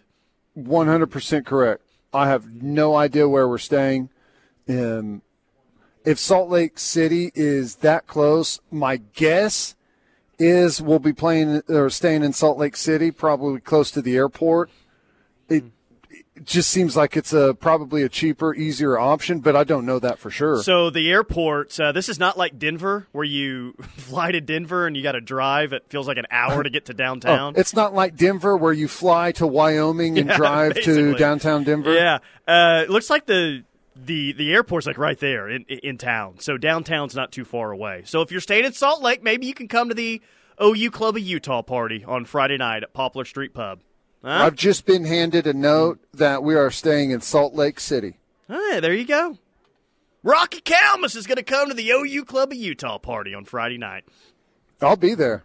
[0.58, 1.84] 100% correct.
[2.13, 4.10] I have no idea where we're staying.
[4.69, 5.21] Um,
[6.05, 9.75] if Salt Lake City is that close, my guess
[10.38, 14.69] is we'll be playing or staying in Salt Lake City, probably close to the airport.
[15.49, 15.65] It
[16.36, 20.00] it just seems like it's a probably a cheaper, easier option, but I don't know
[20.00, 20.62] that for sure.
[20.63, 24.98] So the airport, uh, this is not like Denver, where you fly to Denver and
[24.98, 25.71] you got to drive.
[25.71, 27.54] It feels like an hour to get to downtown.
[27.56, 31.63] Oh, it's not like Denver, where you fly to Wyoming and Yeah, drive to downtown
[31.63, 31.93] Denver.
[31.93, 33.63] Yeah, uh, it looks like the
[33.95, 36.39] the the airport's like right there in in town.
[36.39, 38.04] So downtown's not too far away.
[38.06, 40.21] So if you're staying in Salt Lake, maybe you can come to the
[40.62, 43.80] OU Club of Utah party on Friday night at Poplar Street Pub.
[44.26, 44.46] Huh?
[44.46, 48.18] I've just been handed a note that we are staying in Salt Lake City.
[48.48, 49.38] Hey, there you go.
[50.24, 53.78] Rocky Calmus is going to come to the OU Club of Utah party on Friday
[53.78, 54.04] night.
[54.82, 55.44] I'll be there.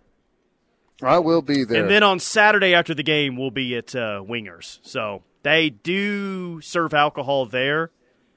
[1.03, 1.83] I will be there.
[1.83, 4.79] And then on Saturday after the game, we'll be at uh, Wingers.
[4.81, 7.91] So they do serve alcohol there.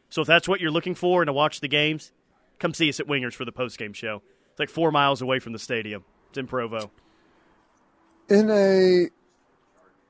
[0.10, 2.12] So if that's what you're looking for and to watch the games,
[2.60, 4.22] come see us at Wingers for the post-game show.
[4.52, 6.04] It's like four miles away from the stadium.
[6.30, 6.92] It's in Provo.
[8.28, 9.08] in a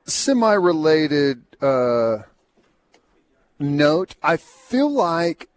[0.04, 2.18] semi-related uh,
[3.58, 5.48] note, I feel like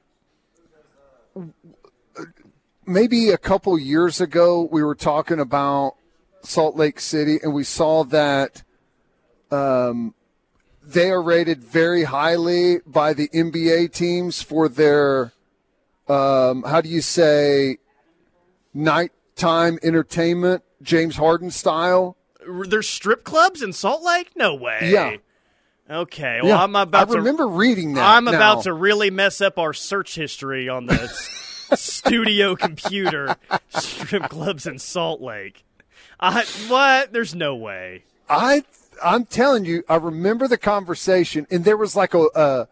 [2.86, 5.96] maybe a couple years ago we were talking about
[6.42, 8.64] Salt Lake City, and we saw that
[9.52, 10.14] um,
[10.84, 15.34] they are rated very highly by the NBA teams for their
[16.08, 17.78] um, how do you say
[18.74, 22.17] nighttime entertainment, James Harden style.
[22.68, 24.32] There's strip clubs in Salt Lake?
[24.36, 24.90] No way.
[24.92, 25.18] Yeah.
[25.90, 26.40] Okay.
[26.42, 27.48] Well, Yeah, I'm about I remember to.
[27.50, 28.04] reading that.
[28.06, 28.32] I'm now.
[28.34, 31.08] about to really mess up our search history on the
[31.76, 33.36] studio computer.
[33.70, 35.64] Strip clubs in Salt Lake.
[36.20, 37.14] I what?
[37.14, 38.04] There's no way.
[38.30, 38.64] I
[39.04, 42.66] I'm telling you, I remember the conversation, and there was like a uh,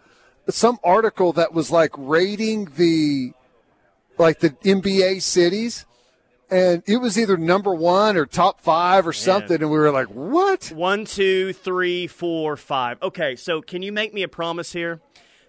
[0.49, 3.31] some article that was like rating the
[4.17, 5.85] like the NBA cities,
[6.49, 10.07] and it was either number one or top five or something, and we were like,
[10.07, 10.71] what?
[10.73, 13.01] One, two, three, four, five.
[13.01, 15.01] Okay, so can you make me a promise here?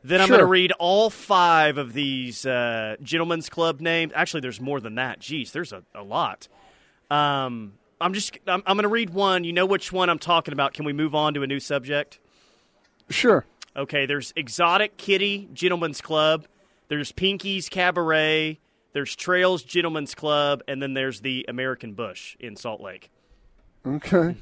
[0.05, 0.37] Then I'm Sure.
[0.37, 4.13] going to read all five of these uh, gentlemen's club names.
[4.15, 5.19] Actually, there's more than that.
[5.21, 6.47] Jeez, there's a, a lot.
[7.11, 9.43] Um, I'm just I'm, I'm going to read one.
[9.45, 10.75] You know which one I'm talking about.
[10.75, 12.19] Can we move on to a new subject?
[13.11, 13.47] Sure.
[13.77, 16.47] Okay, there's Exotic Kitty Gentlemen's Club.
[16.89, 18.59] There's Pinky's Cabaret.
[18.97, 23.11] There's Trails Gentlemen's Club, and then there's the American Bush in Salt Lake.
[23.87, 24.37] Okay.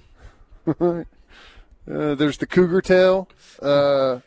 [0.81, 1.05] uh,
[1.85, 3.29] there's the cougar tail.
[3.61, 4.21] Uh,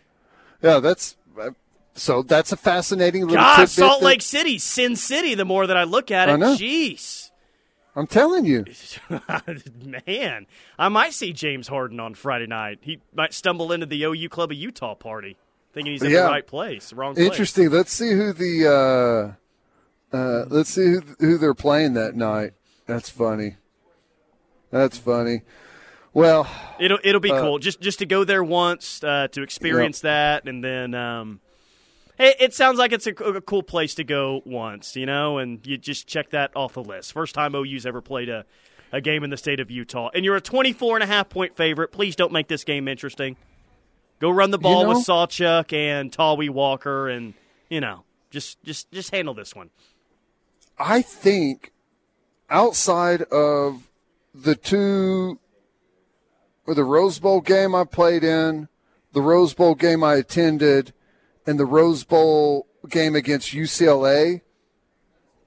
[0.62, 1.52] yeah, that's uh,
[1.94, 2.24] so.
[2.24, 5.34] That's a fascinating little God, Salt that- Lake City, Sin City.
[5.34, 6.56] The more that I look at I it, know.
[6.58, 7.32] jeez,
[7.96, 8.66] I'm telling you.
[10.08, 10.46] man,
[10.78, 12.80] I might see James Harden on Friday night.
[12.82, 15.38] He might stumble into the OU Club of Utah party,
[15.74, 16.24] thinking he's in Yeah.
[16.24, 17.28] the right place, wrong place.
[17.28, 17.70] Interesting.
[17.70, 18.68] Let's see who the
[19.32, 19.47] uh,
[20.14, 22.54] uh, let's see who, who they're playing that night.
[22.86, 23.56] That's funny.
[24.72, 25.42] That's funny.
[26.14, 30.00] Well, It'll it'll be Uh, cool just just to go there once uh, to experience
[30.02, 31.42] that, and then um,
[32.18, 35.66] it, it sounds like it's a, a cool place to go once, you know, and
[35.66, 37.14] you just check that off the list.
[37.14, 38.46] First time OU's ever played a,
[38.92, 41.56] a game in the state of Utah, and you're a 24 and a half point
[41.56, 41.92] favorite.
[41.92, 43.36] Please don't make this game interesting.
[44.20, 47.36] Go run the ball know- with Sawchuk and Tawee Walker, and
[47.70, 49.70] you know, just just just handle this one.
[50.80, 51.72] I think
[52.50, 53.90] outside of
[54.34, 55.40] the two
[56.66, 58.68] or the Rose Bowl game I played in,
[59.14, 60.94] the Rose Bowl game I attended,
[61.46, 64.42] and the Rose Bowl game against UCLA,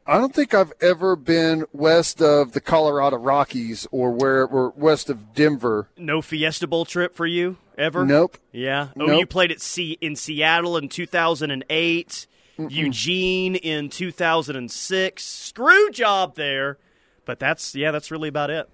[0.06, 5.08] I don't think I've ever been west of the Colorado Rockies or where or west
[5.08, 5.88] of Denver.
[5.96, 8.04] No Fiesta Bowl trip for you ever?
[8.04, 8.36] Nope.
[8.50, 8.88] Yeah.
[8.98, 9.20] Oh, Nope.
[9.20, 12.26] you played at C- in Seattle in 2008,
[12.68, 15.24] Eugene in 2006.
[15.24, 16.78] Screw job there.
[17.24, 18.68] But that's yeah, that's really about it.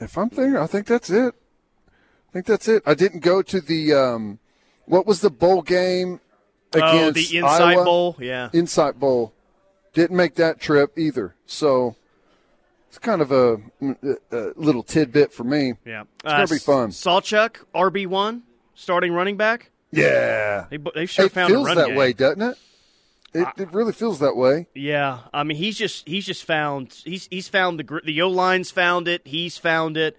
[0.00, 1.34] If I'm thinking, I think that's it.
[1.88, 2.82] I think that's it.
[2.86, 4.38] I didn't go to the um,
[4.86, 6.20] what was the bowl game
[6.72, 7.84] against oh, the Insight Iowa?
[7.84, 8.16] Bowl.
[8.18, 8.48] Yeah.
[8.52, 9.32] Insight Bowl.
[9.92, 11.34] Didn't make that trip either.
[11.46, 11.96] So
[12.88, 13.60] it's kind of a,
[14.30, 15.74] a little tidbit for me.
[15.84, 16.02] Yeah.
[16.02, 16.90] It's gonna be fun.
[16.90, 18.42] Sawchuk, RB1,
[18.74, 19.70] starting running back.
[19.90, 20.66] Yeah.
[20.70, 21.96] They, they sure it found feels a run that game.
[21.96, 22.58] way, doesn't it?
[23.34, 24.66] It, it really feels that way.
[24.74, 28.70] Yeah, I mean he's just he's just found he's he's found the the O line's
[28.70, 29.22] found it.
[29.24, 30.18] He's found it.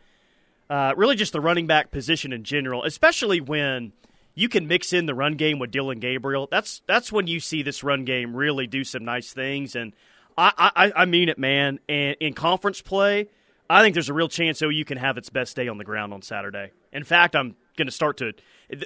[0.69, 3.91] Uh, really, just the running back position in general, especially when
[4.34, 6.47] you can mix in the run game with Dillon Gabriel.
[6.49, 9.76] That's that's when you see this run game really do some nice things.
[9.76, 9.93] And
[10.38, 11.80] I I, I mean it, man.
[11.88, 13.28] And in conference play,
[13.69, 16.13] I think there's a real chance OU can have its best day on the ground
[16.13, 16.71] on Saturday.
[16.91, 18.34] In fact, I'm going to start to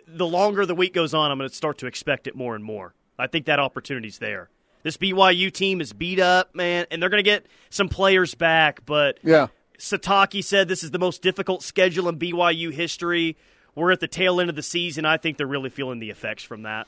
[0.07, 2.63] the longer the week goes on, I'm going to start to expect it more and
[2.63, 2.93] more.
[3.17, 4.49] I think that opportunity's there.
[4.83, 8.85] This BYU team is beat up, man, and they're going to get some players back.
[8.85, 9.47] But Yeah.
[9.79, 13.37] Sitake said this is the most difficult schedule in BYU history.
[13.75, 15.05] we're at the tail end of the season.
[15.05, 16.87] I think they're really feeling the effects from that.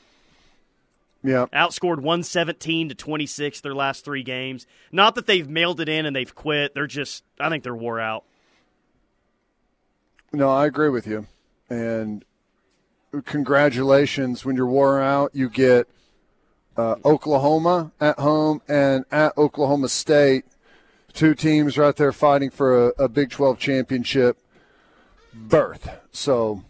[1.22, 1.46] Yeah.
[1.52, 4.66] Outscored 117 to 26 their last three games.
[4.90, 6.74] Not that they've mailed it in and they've quit.
[6.74, 8.24] They're just, I think they're wore out.
[10.32, 11.26] No, I agree with you.
[11.68, 12.24] And
[13.24, 14.44] congratulations.
[14.44, 15.88] When you're wore out, you get
[16.80, 20.44] uh, Oklahoma at home and at Oklahoma State.
[21.12, 24.38] Two teams right there fighting for a, a Big 12 championship
[25.34, 25.90] berth.
[26.10, 26.64] So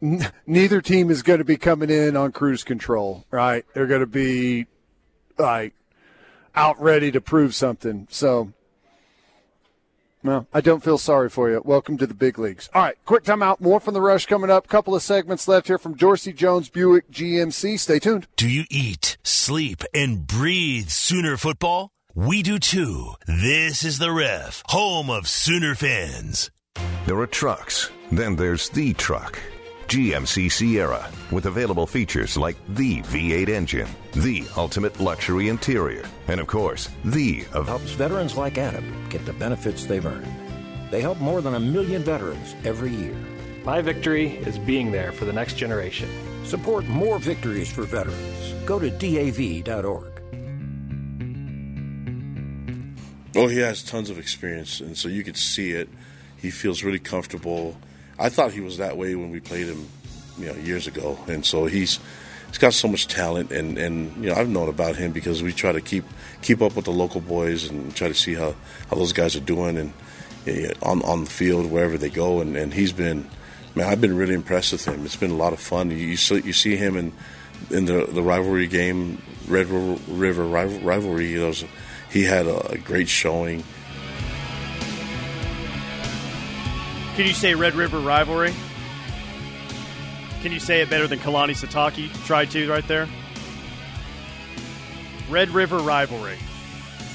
[0.00, 3.64] n- neither team is going to be coming in on cruise control, right?
[3.74, 4.66] They're going to be
[5.38, 5.74] like
[6.54, 8.06] out ready to prove something.
[8.10, 8.52] So
[10.24, 11.60] well, I don't feel sorry for you.
[11.62, 12.70] Welcome to the big leagues.
[12.72, 13.60] All right, quick timeout.
[13.60, 14.66] More from the rush coming up.
[14.66, 17.78] Couple of segments left here from Dorsey Jones Buick GMC.
[17.78, 18.26] Stay tuned.
[18.34, 21.90] Do you eat, sleep, and breathe Sooner football?
[22.14, 23.14] We do too.
[23.26, 26.50] This is the Ref, home of Sooner fans.
[27.06, 29.40] There are trucks, then there's the truck.
[29.88, 36.46] GMC Sierra, with available features like the V8 engine, the ultimate luxury interior, and of
[36.46, 40.32] course, the of helps veterans like Adam get the benefits they've earned.
[40.90, 43.16] They help more than a million veterans every year.
[43.64, 46.08] My victory is being there for the next generation.
[46.44, 48.54] Support more victories for veterans.
[48.66, 50.12] Go to DAV.org.
[53.36, 55.88] Oh, he has tons of experience, and so you could see it.
[56.36, 57.76] He feels really comfortable.
[58.18, 59.88] I thought he was that way when we played him,
[60.38, 61.98] you know, years ago, and so he's
[62.48, 65.52] he's got so much talent, and and you know I've known about him because we
[65.52, 66.04] try to keep
[66.42, 68.54] keep up with the local boys and try to see how
[68.90, 69.92] how those guys are doing and
[70.82, 73.28] on on the field wherever they go, and and he's been.
[73.74, 75.04] Man, I've been really impressed with him.
[75.04, 75.90] It's been a lot of fun.
[75.90, 77.12] You you see, you see him in
[77.70, 81.36] in the the rivalry game, Red River rivalry.
[81.38, 81.64] Was,
[82.10, 83.64] he had a, a great showing.
[87.16, 88.54] Can you say Red River rivalry?
[90.42, 93.08] Can you say it better than Kalani Sitake tried to right there?
[95.28, 96.38] Red River rivalry.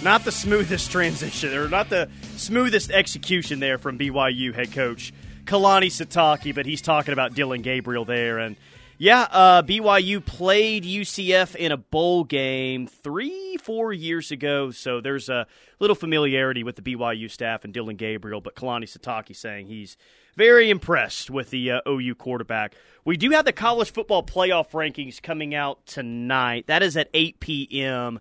[0.03, 5.13] Not the smoothest transition, or not the smoothest execution there from BYU head coach
[5.49, 8.37] Kalani Sitake, but he's talking about Dillon Gabriel there.
[8.37, 8.55] And
[8.99, 15.27] yeah, uh, BYU played UCF in a bowl game three, four years ago, so there's
[15.27, 15.47] a
[15.79, 18.41] little familiarity with the BYU staff and Dillon Gabriel.
[18.41, 19.97] But Kalani Sitake saying he's
[20.35, 22.75] very impressed with the uh, OU quarterback.
[23.03, 26.67] We do have the college football playoff rankings coming out tonight.
[26.67, 28.19] That is at 8 p.m.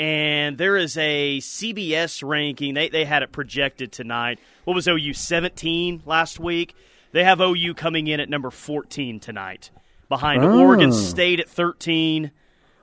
[0.00, 2.72] And there is a CBS ranking.
[2.72, 4.40] They, they had it projected tonight.
[4.64, 6.74] What was OU 17 last week?
[7.12, 9.70] They have OU coming in at number 14 tonight
[10.08, 10.58] behind oh.
[10.58, 12.30] Oregon State at 13,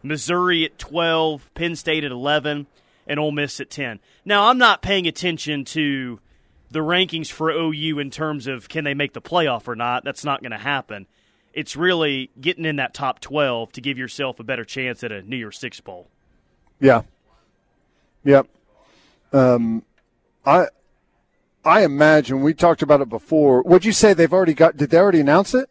[0.04, 2.68] Missouri at 12, Penn State at 11,
[3.08, 4.00] and Ole Miss at 10.
[4.24, 6.20] Now, I'm not paying attention to
[6.70, 10.04] the rankings for OU in terms of can they make the playoff or not.
[10.04, 11.08] That's not going to happen.
[11.52, 15.24] It's really getting in that top 12 to give yourself a better chance at a
[15.24, 16.12] New Year's Six Bowl.
[16.80, 17.02] Yeah.
[18.24, 18.48] Yep.
[19.34, 19.84] Um,
[20.46, 20.68] I
[21.66, 23.62] I imagine we talked about it before.
[23.64, 24.78] Would you say they've already got?
[24.78, 25.70] Did they already announce it?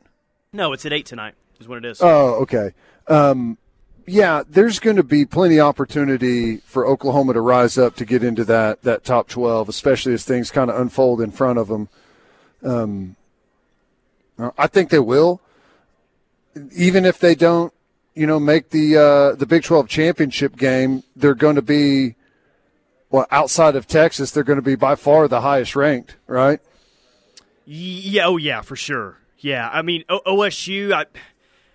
[0.53, 2.01] No, it's at eight tonight is what it is.
[2.03, 2.73] Oh, okay.
[3.09, 3.59] Um,
[4.07, 8.23] yeah, there's going to be plenty of opportunity for Oklahoma to rise up to get
[8.23, 11.88] into that that top 12, especially as things kind of unfold in front of them.
[12.62, 13.16] Um,
[14.59, 15.40] I think they will,
[16.75, 17.73] even if they don't,
[18.16, 21.05] you know, make the uh, the Big 12 championship game.
[21.14, 22.16] They're going to be,
[23.11, 26.59] well, outside of Texas, they're going to be by far the highest ranked, right?
[27.66, 28.26] Yeah.
[28.26, 29.18] Oh, yeah, for sure.
[29.38, 29.68] Yeah.
[29.72, 30.92] I mean, o- OSU.
[30.92, 31.05] I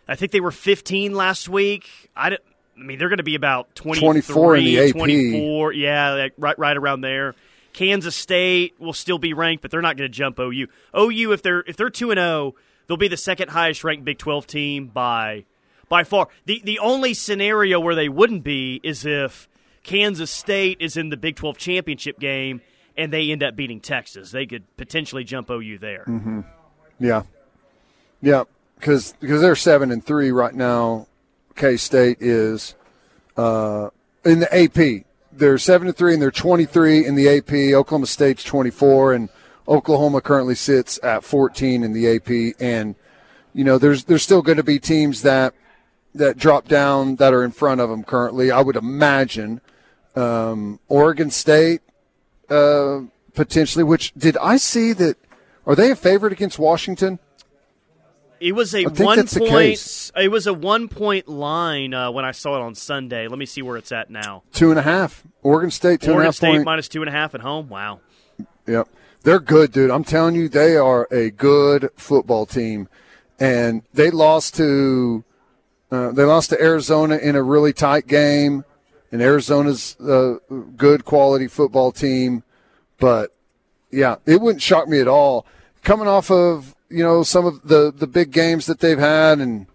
[0.07, 1.87] I think they were 15 last week.
[2.17, 2.37] I, I
[2.75, 4.91] mean, they're going to be about 24 in the AP.
[4.91, 5.73] 24.
[5.73, 7.35] Yeah, right, right around there.
[7.71, 10.67] Kansas State will still be ranked, but they're not going to jump OU.
[10.97, 12.55] OU, if they're if they're two and zero, oh,
[12.87, 15.45] they'll be the second highest ranked Big 12 team by
[15.91, 16.29] by far.
[16.45, 19.49] The the only scenario where they wouldn't be is if
[19.83, 22.61] Kansas State is in the Big 12 championship game
[22.95, 24.31] and they end up beating Texas.
[24.31, 26.05] They could potentially jump OU there.
[26.07, 26.41] Mm-hmm.
[26.99, 27.23] Yeah,
[28.21, 28.45] yeah
[28.79, 31.07] because because they're seven and three right now.
[31.57, 32.73] K State is
[33.35, 33.89] uh,
[34.23, 35.05] in the AP.
[35.33, 37.51] They're seven and three, and they're twenty three in the AP.
[37.75, 39.27] Oklahoma State's twenty four, and
[39.67, 42.55] Oklahoma currently sits at fourteen in the AP.
[42.61, 42.95] And
[43.53, 45.53] you know, there's there's still going to be teams that
[46.13, 48.51] that drop down that are in front of them currently.
[48.51, 49.61] I would imagine
[50.15, 51.81] um, Oregon State
[52.49, 53.01] uh,
[53.33, 53.83] potentially.
[53.83, 55.17] Which did I see that?
[55.65, 57.19] Are they a favorite against Washington?
[58.39, 60.11] It was a one point.
[60.15, 63.27] It was a one point line uh, when I saw it on Sunday.
[63.27, 64.41] Let me see where it's at now.
[64.51, 65.23] Two and a half.
[65.43, 66.01] Oregon State.
[66.01, 67.69] Two Oregon and a half State minus two and a half at home.
[67.69, 67.99] Wow.
[68.67, 68.89] Yep,
[69.23, 69.91] they're good, dude.
[69.91, 72.89] I'm telling you, they are a good football team,
[73.39, 75.23] and they lost to
[75.91, 78.65] uh, they lost to Arizona in a really tight game.
[79.11, 80.37] And Arizona's a
[80.77, 82.43] good quality football team,
[82.97, 83.35] but
[83.91, 85.45] yeah, it wouldn't shock me at all.
[85.83, 89.67] Coming off of you know some of the the big games that they've had and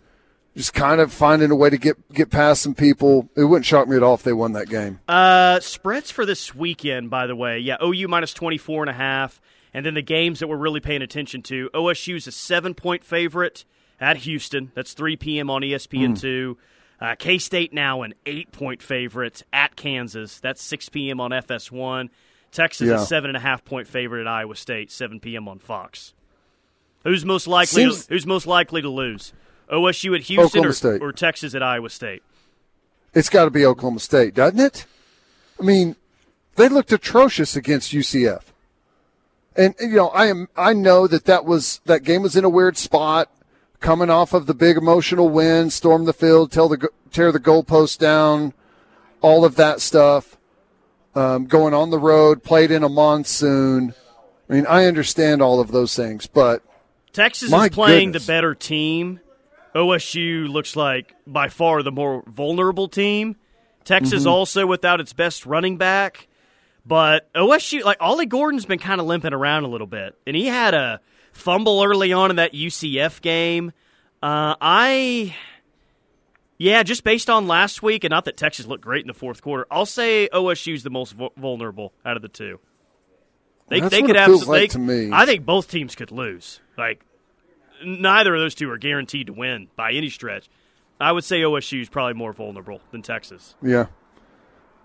[0.56, 3.28] just kind of finding a way to get get past some people.
[3.36, 5.00] It wouldn't shock me at all if they won that game.
[5.06, 7.58] Uh, spreads for this weekend, by the way.
[7.58, 9.38] Yeah, OU minus 24 and a half.
[9.74, 11.68] And then the games that we're really paying attention to.
[11.74, 13.66] OSU's a seven point favorite
[14.00, 14.72] at Houston.
[14.74, 15.50] That's 3 p.m.
[15.50, 16.20] on ESPN2.
[16.22, 16.56] Mm.
[16.98, 20.40] Uh, K State now an eight point favorite at Kansas.
[20.40, 21.20] That's 6 p.m.
[21.20, 22.08] on FS1.
[22.52, 23.02] Texas yeah.
[23.02, 25.46] a seven and a half point favorite at Iowa State, 7 p.m.
[25.46, 26.14] on Fox.
[27.04, 27.84] Who's most likely?
[27.84, 29.32] Seems- to, who's most likely to lose?
[29.70, 32.22] OSU at Houston or, or, Texas at Iowa State?
[33.14, 34.86] It's got to be Oklahoma State, doesn't it?
[35.58, 35.96] I mean,
[36.54, 38.42] they looked atrocious against UCF,
[39.56, 42.48] and you know I am I know that that was that game was in a
[42.48, 43.30] weird spot,
[43.80, 47.98] coming off of the big emotional win, storm the field, tear the tear the goalpost
[47.98, 48.52] down,
[49.20, 50.36] all of that stuff.
[51.14, 53.94] Um, going on the road, played in a monsoon.
[54.50, 56.62] I mean, I understand all of those things, but
[57.14, 58.26] Texas is playing goodness.
[58.26, 59.20] the better team
[59.76, 63.36] OSU looks like by far the more vulnerable team.
[63.84, 64.28] Texas mm-hmm.
[64.28, 66.28] also without its best running back.
[66.84, 70.46] But OSU, like Ollie Gordon's been kind of limping around a little bit, and he
[70.46, 71.00] had a
[71.36, 73.72] fumble early on in that UCF game.
[74.22, 75.36] Uh, I,
[76.58, 79.42] yeah, just based on last week, and not that Texas looked great in the fourth
[79.42, 82.58] quarter, I'll say OSU's the most vulnerable out of the two.
[83.68, 84.16] They, they could.
[84.46, 85.10] Like to me.
[85.12, 86.60] I think both teams could lose.
[86.78, 87.04] Like
[87.84, 90.48] neither of those two are guaranteed to win by any stretch.
[91.00, 93.54] I would say OSU is probably more vulnerable than Texas.
[93.62, 93.86] Yeah.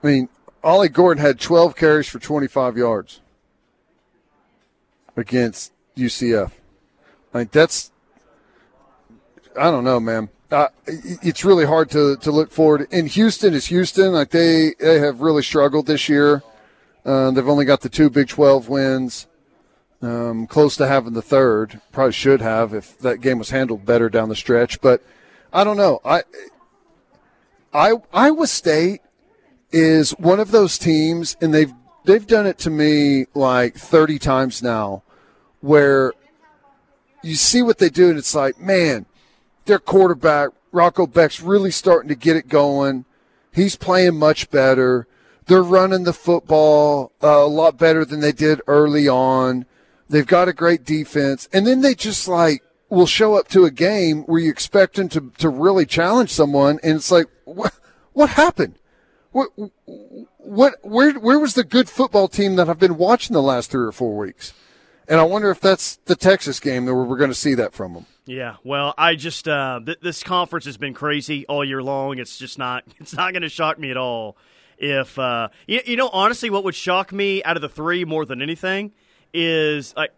[0.04, 0.30] I mean,
[0.64, 3.22] Ollie Gordon had 12 carries for 25 yards
[5.16, 6.52] against UCF.
[7.34, 7.92] I mean, that's,
[9.58, 10.30] I don't know, man.
[10.52, 12.88] Uh, it's really hard to, to look forward.
[12.92, 14.12] In Houston is Houston.
[14.12, 16.44] Like they, they have really struggled this year.
[17.06, 19.28] Uh, they've only got the two Big 12 wins
[20.02, 21.80] um, close to having the third.
[21.92, 24.82] Probably should have if that game was handled better down the stretch.
[24.82, 25.04] But
[25.54, 26.02] I don't know.
[26.04, 26.24] I,
[27.74, 29.02] I Iowa State
[29.72, 31.74] is one of those teams, and they've
[32.06, 35.04] they've done it to me like 30 times now,
[35.62, 36.14] where
[37.24, 39.06] you see what they do, and it's like, man,
[39.66, 43.06] their quarterback Rocco Becht's really starting to get it going.
[43.54, 45.08] He's playing much better.
[45.46, 49.66] They're running the football uh, a lot better than they did early on.
[50.10, 51.50] They've got a great defense.
[51.52, 55.10] And then they just like will show up to a game where you expect them
[55.10, 56.80] to, to really challenge someone.
[56.84, 57.74] And it's like, what,
[58.14, 58.76] what happened?
[59.32, 59.50] What,
[60.38, 63.86] what, where, where was the good football team that I've been watching the last three
[63.86, 64.54] or four weeks?
[65.12, 67.94] And I wonder if that's the Texas game that we're going to see that from
[67.96, 68.06] them.
[68.26, 72.18] Yeah, well, I just uh, th- this conference has been crazy all year long.
[72.18, 74.38] It's just not it's not going to shock me at all.
[74.78, 78.26] If uh, you, you know, honestly, what would shock me out of the three more
[78.26, 78.94] than anything
[79.34, 80.12] is like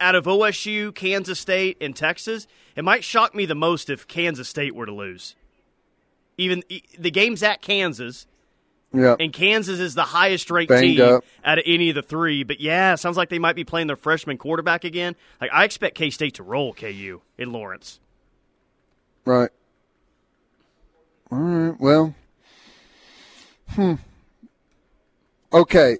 [0.00, 4.48] out of OSU, Kansas State, and Texas, it might shock me the most if Kansas
[4.48, 5.36] State were to lose.
[6.38, 6.62] Even
[6.98, 8.26] the game's at Kansas.
[8.92, 9.14] Yeah.
[9.20, 11.24] And Kansas is the highest ranked Banged team up.
[11.44, 12.42] out of any of the three.
[12.42, 15.14] But yeah, sounds like they might be playing their freshman quarterback again.
[15.40, 18.00] Like I expect K State to roll KU in Lawrence.
[19.24, 19.50] Right.
[21.30, 21.80] All right.
[21.80, 22.14] Well.
[23.68, 23.94] Hmm.
[25.52, 25.98] Okay.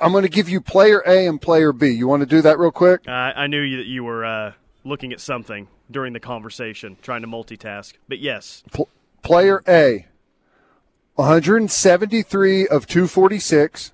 [0.00, 1.90] I'm going to give you player A and player B.
[1.90, 3.06] You want to do that real quick?
[3.06, 4.52] Uh, I knew you, that you were uh,
[4.84, 7.92] looking at something during the conversation, trying to multitask.
[8.08, 8.64] But yes.
[8.72, 8.84] P-
[9.22, 10.06] player A,
[11.14, 13.92] 173 of 246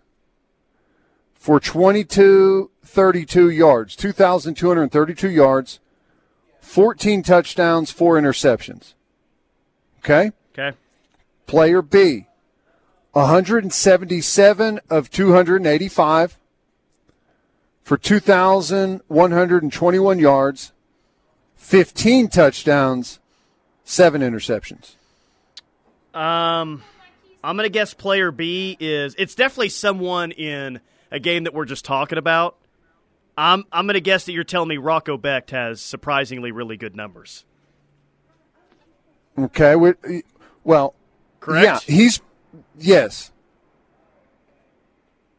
[1.34, 5.80] for 22 32 yards, 2,232 yards,
[6.60, 8.94] 14 touchdowns, four interceptions.
[9.98, 10.30] Okay?
[10.52, 10.72] Okay.
[11.46, 12.26] Player B,
[13.12, 16.38] 177 of 285
[17.82, 20.72] for 2,121 yards,
[21.56, 23.18] 15 touchdowns,
[23.84, 24.96] seven interceptions.
[26.14, 26.82] Um,
[27.48, 30.80] I'm going to guess player B is it's definitely someone in
[31.10, 32.58] a game that we're just talking about.
[33.38, 36.94] I'm I'm going to guess that you're telling me Rocco Becht has surprisingly really good
[36.94, 37.46] numbers.
[39.38, 39.76] Okay,
[40.62, 40.94] well,
[41.40, 41.88] correct.
[41.88, 42.20] Yeah, he's
[42.78, 43.32] Yes.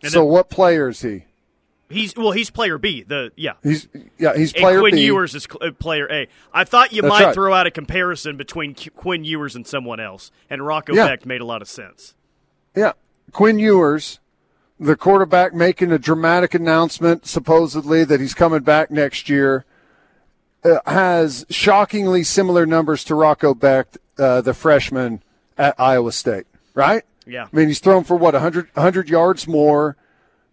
[0.01, 1.25] And so, then, what player is he?
[1.89, 2.31] He's well.
[2.31, 3.03] He's player B.
[3.03, 3.53] The yeah.
[3.63, 3.87] He's
[4.17, 4.35] yeah.
[4.37, 5.05] He's player and Quinn B.
[5.05, 6.27] Ewers is uh, player A.
[6.53, 7.33] I thought you That's might right.
[7.33, 11.07] throw out a comparison between Q- Quinn Ewers and someone else, and Rocco yeah.
[11.07, 12.13] Becht made a lot of sense.
[12.75, 12.91] Yeah,
[13.31, 14.19] Quinn Ewers,
[14.79, 19.65] the quarterback, making a dramatic announcement supposedly that he's coming back next year.
[20.63, 25.23] uh, has shockingly similar numbers to Rocco Becht, uh, the freshman
[25.57, 27.03] at Iowa State, right?
[27.25, 27.45] Yeah.
[27.51, 29.95] I mean, he's thrown for what 100, 100 yards more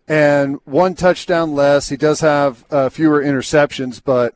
[0.08, 1.88] and one touchdown less.
[1.88, 4.34] He does have uh, fewer interceptions, but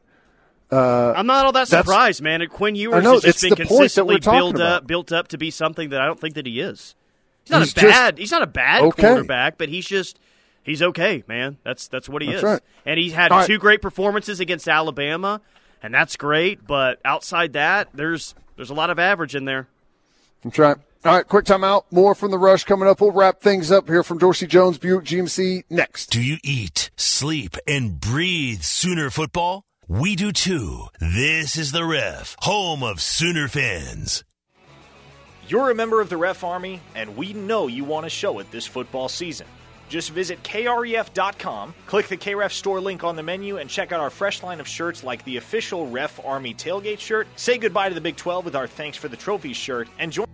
[0.70, 2.42] uh, I'm not all that surprised, man.
[2.42, 5.12] And Quinn Ewers know, has just been the point that we're consistently built up, built
[5.12, 6.94] up to be something that I don't think that he is.
[7.44, 8.18] He's not He's a bad.
[8.18, 9.02] he's not a bad okay.
[9.02, 10.18] quarterback, but he's just
[10.62, 11.56] he's okay, man.
[11.64, 12.44] That's that's what he That's is.
[12.44, 12.60] right.
[12.84, 13.46] And he's had All right.
[13.46, 15.40] two great performances against Alabama,
[15.82, 16.66] and that's great.
[16.66, 19.68] But outside that, there's there's a lot of average in there.
[20.42, 20.76] That's right.
[21.02, 21.84] All right, quick timeout.
[21.90, 23.00] More from the rush coming up.
[23.00, 26.10] We'll wrap things up here from Dorsey Jones Buick GMC next.
[26.10, 29.64] Do you eat, sleep, and breathe Sooner football?
[29.88, 30.88] We do too.
[31.00, 34.24] This is the Ref, home of Sooner fans.
[35.48, 38.50] You're a member of the Ref Army, and we know you want to show it
[38.50, 39.46] this football season.
[39.88, 44.10] Just visit kref.com, click the KREF store link on the menu, and check out our
[44.10, 47.26] fresh line of shirts like the official Ref Army tailgate shirt.
[47.36, 50.29] Say goodbye to the Big 12 with our Thanks for the Trophy shirt, and join.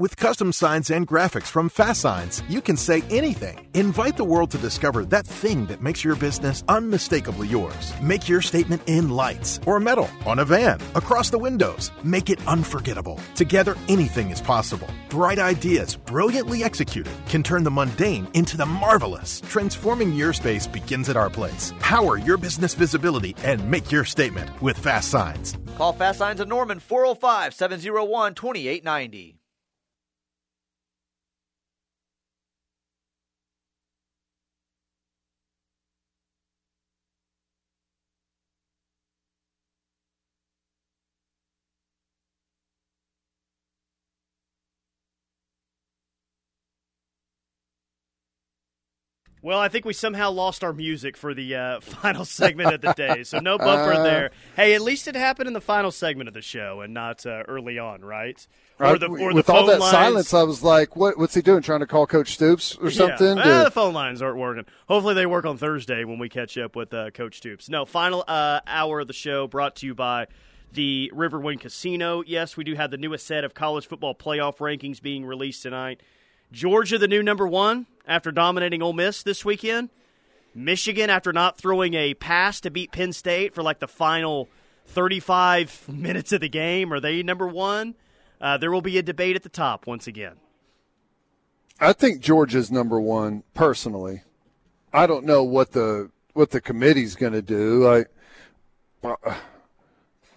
[0.00, 3.68] With custom signs and graphics from Fast Signs, you can say anything.
[3.74, 7.92] Invite the world to discover that thing that makes your business unmistakably yours.
[8.00, 11.90] Make your statement in lights or metal, on a van, across the windows.
[12.04, 13.18] Make it unforgettable.
[13.34, 14.86] Together, anything is possible.
[15.08, 19.40] Bright ideas, brilliantly executed, can turn the mundane into the marvelous.
[19.48, 21.74] Transforming your space begins at our place.
[21.80, 25.58] Power your business visibility and make your statement with Fast Signs.
[25.76, 29.37] Call Fast Signs of Norman 405 701 2890.
[49.42, 52.92] Well, I think we somehow lost our music for the uh, final segment of the
[52.92, 54.02] day, so no bumper Uh.
[54.02, 54.30] there.
[54.56, 57.44] Hey, at least it happened in the final segment of the show and not uh,
[57.46, 58.44] early on, right?
[58.80, 59.90] Or the, or With the all that lines.
[59.90, 61.18] silence, I was like, "What?
[61.18, 61.62] What's he doing?
[61.62, 63.60] Trying to call Coach Stoops or something?" Yeah.
[63.60, 64.64] Ah, the phone lines aren't working.
[64.88, 67.68] Hopefully, they work on Thursday when we catch up with uh, Coach Stoops.
[67.68, 70.28] No, final uh, hour of the show brought to you by
[70.72, 72.22] the Riverwind Casino.
[72.24, 76.00] Yes, we do have the newest set of college football playoff rankings being released tonight.
[76.50, 79.90] Georgia, the new number one after dominating Ole Miss this weekend.
[80.54, 84.48] Michigan, after not throwing a pass to beat Penn State for like the final
[84.86, 87.94] 35 minutes of the game, are they number one?
[88.40, 90.36] Uh, there will be a debate at the top once again.
[91.80, 94.22] I think Georgia's number one personally.
[94.92, 97.86] I don't know what the what the committee's going to do.
[97.86, 98.04] I,
[99.04, 99.36] I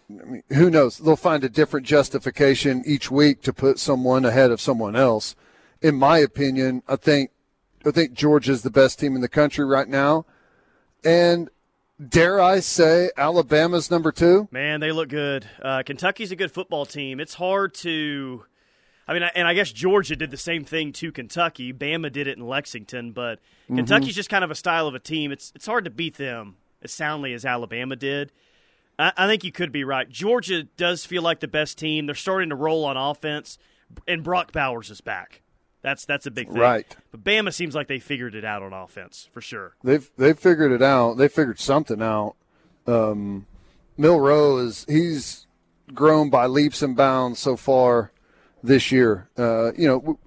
[0.08, 0.98] mean, who knows?
[0.98, 5.36] They'll find a different justification each week to put someone ahead of someone else.
[5.82, 7.32] In my opinion, I think
[7.86, 10.26] I think Georgia's the best team in the country right now,
[11.04, 11.50] and
[12.08, 14.48] dare I say, Alabama's number two.
[14.52, 15.48] Man, they look good.
[15.62, 17.20] Uh, Kentucky's a good football team.
[17.20, 18.46] It's hard to.
[19.08, 21.74] I mean, and I guess Georgia did the same thing to Kentucky.
[21.74, 23.78] Bama did it in Lexington, but Mhm.
[23.78, 25.32] Kentucky's just kind of a style of a team.
[25.32, 28.32] It's it's hard to beat them as soundly as Alabama did.
[29.00, 30.08] I, I think you could be right.
[30.08, 32.06] Georgia does feel like the best team.
[32.06, 33.58] They're starting to roll on offense,
[34.08, 35.42] and Brock Bowers is back.
[35.82, 36.60] That's that's a big thing.
[36.60, 36.96] Right.
[37.12, 39.76] But Bama seems like they figured it out on offense for sure.
[39.84, 41.16] They've they've figured it out.
[41.16, 42.36] They figured something out.
[42.86, 43.48] Um,
[43.98, 45.48] Milroe is he's
[45.94, 48.12] grown by leaps and bounds so far
[48.64, 49.30] this year.
[49.38, 50.20] Uh, you know,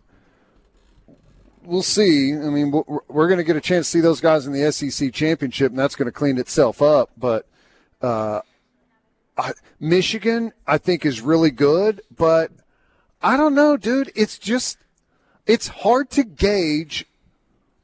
[1.65, 2.33] we'll see.
[2.33, 4.71] I mean, we're, we're going to get a chance to see those guys in the
[4.73, 7.11] SEC championship, and that's going to clean itself up.
[7.17, 7.47] But
[8.03, 8.41] uh,
[9.37, 12.51] I, Michigan, I think, is really good, but
[13.23, 14.13] I don't know, dude.
[14.15, 14.79] It's just
[15.47, 17.05] it's hard to gauge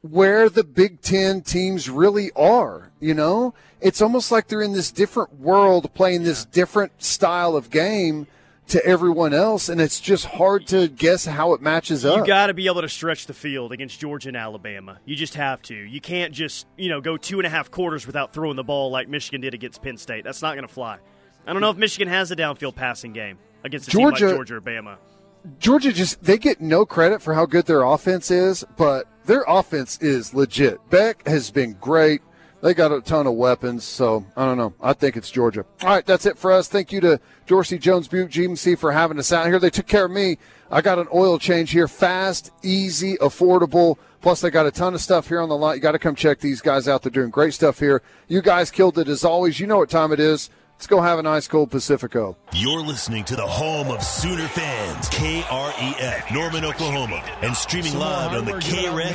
[0.03, 2.91] where the Big Ten teams really are.
[3.01, 7.71] You know, it's almost like they're in this different world playing this different style of
[7.71, 8.27] game
[8.69, 12.19] to everyone else, and it's just hard to guess how it matches up.
[12.19, 14.99] You got to be able to stretch the field against Georgia and Alabama.
[15.05, 15.75] You just have to.
[15.75, 18.91] You can't just you know go two and a half quarters without throwing the ball
[18.91, 20.25] like Michigan did against Penn State.
[20.25, 20.99] That's not going to fly.
[21.47, 24.37] I don't know if Michigan has a downfield passing game against a Georgia- team like
[24.37, 24.97] Georgia or Bama.
[25.59, 29.99] Georgia just they get no credit for how good their offense is, but their offense
[30.01, 30.79] is legit.
[30.91, 32.21] Beck has been great.
[32.63, 34.75] They got a ton of weapons, so I don't know.
[34.83, 35.65] I think it's Georgia.
[35.83, 36.69] All right, that's it for us.
[36.69, 39.59] Thank you to Dorsey Jones Buick GMC for having us out here.
[39.59, 40.37] They took care of me.
[40.71, 43.97] I got an oil change here, fast, easy, affordable.
[44.21, 45.77] Plus, they got a ton of stuff here on the lot.
[45.77, 47.03] You got to come check these guys out.
[47.03, 48.03] They're doing great stuff here.
[48.29, 49.59] You guys killed it as always.
[49.59, 50.51] You know what time it is.
[50.81, 52.39] Let's go have an ice cold Pacifico.
[52.55, 58.47] You're listening to the home of Sooner fans, KREF, Norman, Oklahoma, and streaming live on
[58.47, 59.13] the KREF